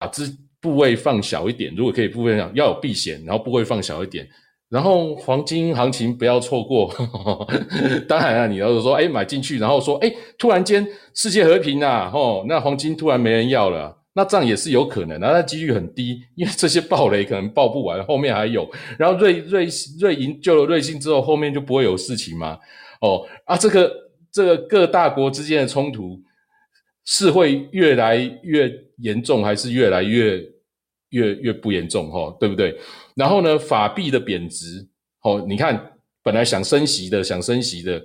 [0.00, 0.51] 啊，资。
[0.62, 4.26] 部位放小一点，如果可以部位上要有避险，然后部位放小一点，
[4.70, 6.88] 然后黄金行情不要错过。
[8.08, 19.66] 当然了，你要是说，哎，买进去，然后说，哎，突然间世界和平啊，吼，那黄金突然没人要了，那这样也是有可能的，那几率很低，因为这些暴雷可能爆不完，后面还有，然后瑞瑞
[20.00, 22.56] 瑞银救了瑞信之后，后面就不会有事情吗？
[23.00, 23.92] 哦，啊，这个
[24.30, 26.20] 这个各大国之间的冲突
[27.04, 28.72] 是会越来越
[29.02, 30.42] 严重，还是越来越？
[31.12, 32.74] 越越不严重哈，对不对？
[33.14, 34.88] 然后呢，法币的贬值，
[35.20, 35.92] 哦，你看
[36.22, 38.02] 本来想升息的，想升息的，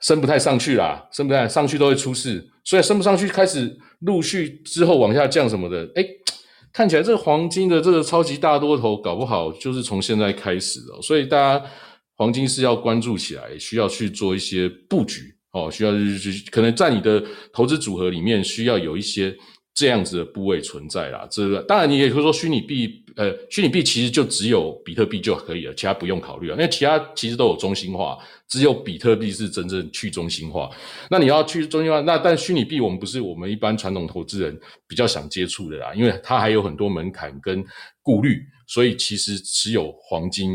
[0.00, 6.06] 升不太上去啦，升不太上去都会出事，所以升不上去，开始陆续之后往下降什么的，哎，
[6.72, 11.66] 看起来这个黄金的这个超级大多头，搞不好就是从现在开始哦，所以大家
[12.14, 17.20] 黄金是要关注起来，需要去做一些布局哦，需要去可能在你的
[17.52, 19.36] 投资组合里面需要有一些。
[19.76, 28.16] 这样子的部位存在啦，这个当然你也可以说虚拟币，呃，虚拟币其实就只有比特币就可以了，其他不用考虑了，因为其他其实都有中心化，
[28.48, 30.70] 只有比特币是真正去中心化。
[31.10, 34.58] 那你要去中心化，那但虚拟币我们不是我们一般传统投资人
[34.88, 37.62] 比较想接触的啦，因为它还有很多门槛跟
[38.02, 40.52] 顾虑，所以其实持有黄金，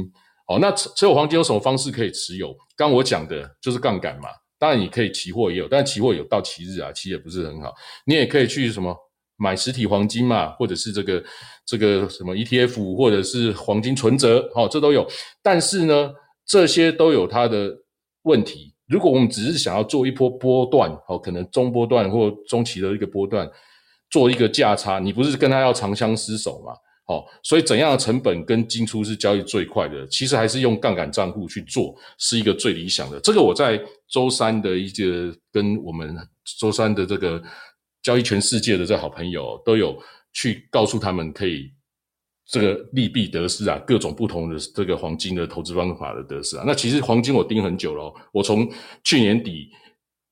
[0.47, 2.55] 哦，那持有黄金有什么方式可以持有？
[2.75, 7.71] 刚我讲的就是杠杆嘛，当然你可以期货也有，但期货有到期日啊，期也不是很好，
[8.07, 8.97] 你也可以去什么？
[9.41, 11.23] 买实体黄金嘛，或者是这个
[11.65, 15.07] 这个什么 ETF，或者是黄金存折，好，这都有。
[15.41, 16.11] 但是呢，
[16.45, 17.75] 这些都有它的
[18.21, 18.75] 问题。
[18.87, 23.49] 如果我们只是想要做一波波段，好，可能中波段或中期的一个波段，
[24.11, 26.73] 做一个价差，你不是跟他要长相厮守嘛？
[27.07, 30.05] 好，所以怎样的成本跟进出是交易最快的？
[30.07, 33.19] 其实还是用杠杆账户去做，是一个最理想的。
[33.21, 36.15] 这个我在周三的一个跟我们
[36.59, 37.41] 周三的这个。
[38.01, 39.97] 交易全世界的这好朋友都有
[40.33, 41.71] 去告诉他们，可以
[42.47, 46.63] 这个利弊得失啊，各种不同的这个黄金的投资方法的得失啊。
[46.65, 48.69] 那其实黄金我盯很久了，我从
[49.03, 49.69] 去年底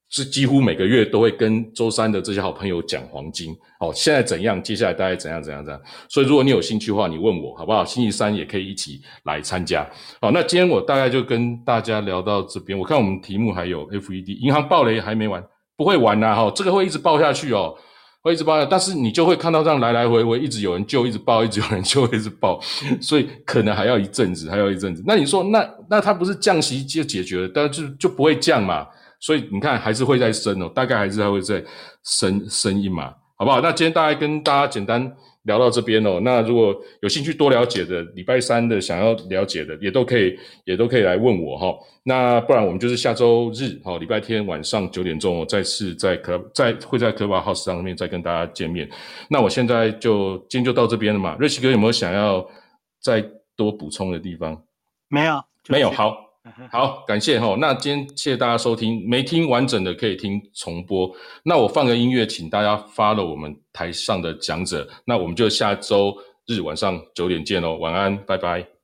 [0.10, 3.56] 是几乎每个月都会跟周三的这些好朋友讲黄金。
[3.80, 4.62] 哦，现在怎样？
[4.62, 5.42] 接下来大概怎样？
[5.42, 5.64] 怎样？
[5.64, 5.82] 怎样？
[6.10, 7.86] 所以如果你有兴趣的话，你问我好不好？
[7.86, 9.88] 星期三也可以一起来参加。
[10.20, 12.78] 好，那今天我大概就跟大家聊到这边。
[12.78, 15.42] 我看我们题目还有 FED 银行暴雷还没完。
[15.80, 17.74] 不会玩呐，哈，这个会一直爆下去哦，
[18.22, 22.60] 会一直爆下，但是你就会看到这样来来回回，一直有人救，一直爆，一直有人救，一直爆，
[23.00, 25.02] 所以可能还要一阵子，还要一阵子。
[25.08, 28.86] 那你说，那那它不是降息就解决了，但是就不会降嘛？
[29.22, 31.64] 所以你看，还是会再升哦，大概还是还会再
[32.04, 33.62] 升升一码，好不好？
[33.62, 35.10] 那今天大概跟大家简单。
[35.44, 41.74] 聊到这边哦，那如果有兴趣多了解的，礼拜三的想要了解的，也都可以，也都可以来问我哈。
[42.04, 48.90] 那不然我们就是下周日哈，礼拜天晚上九点钟，我再次在可在会在科巴 house 上面再跟大家见面。
[49.30, 51.36] 那我现在就今天就到这边了嘛。
[51.40, 52.46] 瑞奇哥有没有想要
[53.02, 53.24] 再
[53.56, 54.62] 多补充的地方？
[55.08, 56.29] 没有，没有，好。
[56.72, 57.56] 好，感谢哈。
[57.60, 61.10] 那今天谢谢大家收听，没听完整的可以听重播。
[61.44, 64.88] 那我放个音乐，请大家发了我们台上的讲者。
[65.06, 66.16] 那我们就下周
[66.48, 68.79] 日晚上九点见喽，晚安，拜拜。